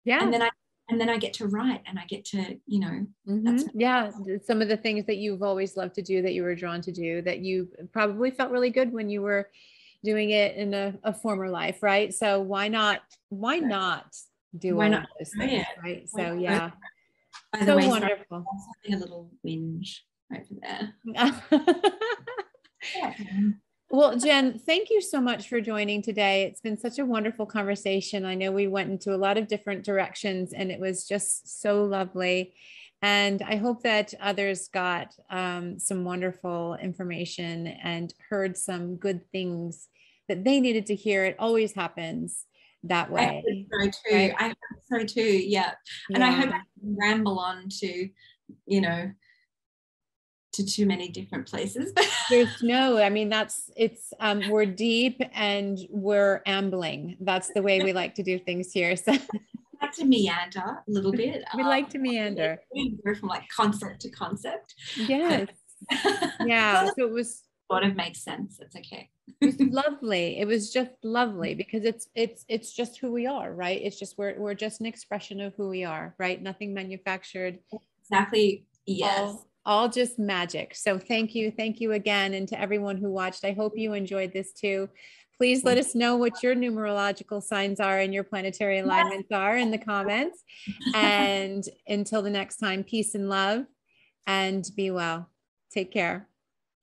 [0.04, 0.22] Yeah.
[0.22, 0.50] and then i
[0.90, 3.56] and then i get to write and i get to you know mm-hmm.
[3.72, 4.10] yeah
[4.44, 6.92] some of the things that you've always loved to do that you were drawn to
[6.92, 9.48] do that you probably felt really good when you were
[10.04, 12.14] doing it in a, a former life right?
[12.14, 13.00] So why not
[13.30, 14.14] why not
[14.56, 16.08] do Why all not those things, right?
[16.08, 16.70] so yeah.
[17.52, 18.44] By so way, wonderful.
[18.84, 19.98] Having a little whinge
[20.32, 20.94] over there.
[22.96, 23.10] yeah.
[23.90, 26.44] Well, Jenn, thank you so much for joining today.
[26.44, 28.24] It's been such a wonderful conversation.
[28.24, 31.84] I know we went into a lot of different directions and it was just so
[31.84, 32.54] lovely.
[33.02, 39.88] And I hope that others got um, some wonderful information and heard some good things
[40.28, 41.24] that they needed to hear.
[41.24, 42.46] It always happens
[42.84, 43.42] that way.
[43.46, 44.16] I so too.
[44.16, 44.34] Right?
[44.38, 45.22] I hope so too.
[45.22, 45.72] Yeah.
[46.10, 46.28] And yeah.
[46.28, 48.08] I hope I ramble on to,
[48.66, 49.10] you know,
[50.52, 51.92] to too many different places.
[52.30, 57.16] There's no, I mean, that's it's um we're deep and we're ambling.
[57.20, 58.96] That's the way we like to do things here.
[58.96, 59.12] So
[59.82, 61.44] like to meander a little bit.
[61.56, 62.60] we um, like to meander.
[62.72, 64.74] We go from like concept to concept.
[64.96, 65.48] Yes.
[66.44, 66.86] yeah.
[66.86, 68.58] so it was sort of makes sense.
[68.60, 69.10] It's okay.
[69.40, 70.38] It was lovely.
[70.38, 73.80] It was just lovely because it's it's it's just who we are, right?
[73.82, 76.40] It's just we're we're just an expression of who we are, right?
[76.42, 77.58] Nothing manufactured.
[78.00, 78.66] Exactly.
[78.86, 79.20] Yes.
[79.20, 80.74] All, all just magic.
[80.74, 81.50] So thank you.
[81.50, 82.34] Thank you again.
[82.34, 84.88] And to everyone who watched, I hope you enjoyed this too.
[85.38, 89.36] Please let us know what your numerological signs are and your planetary alignments yes.
[89.36, 90.44] are in the comments.
[90.94, 93.64] And until the next time, peace and love
[94.26, 95.28] and be well.
[95.72, 96.28] Take care.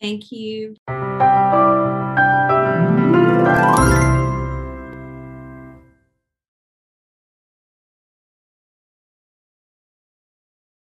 [0.01, 0.75] Thank you.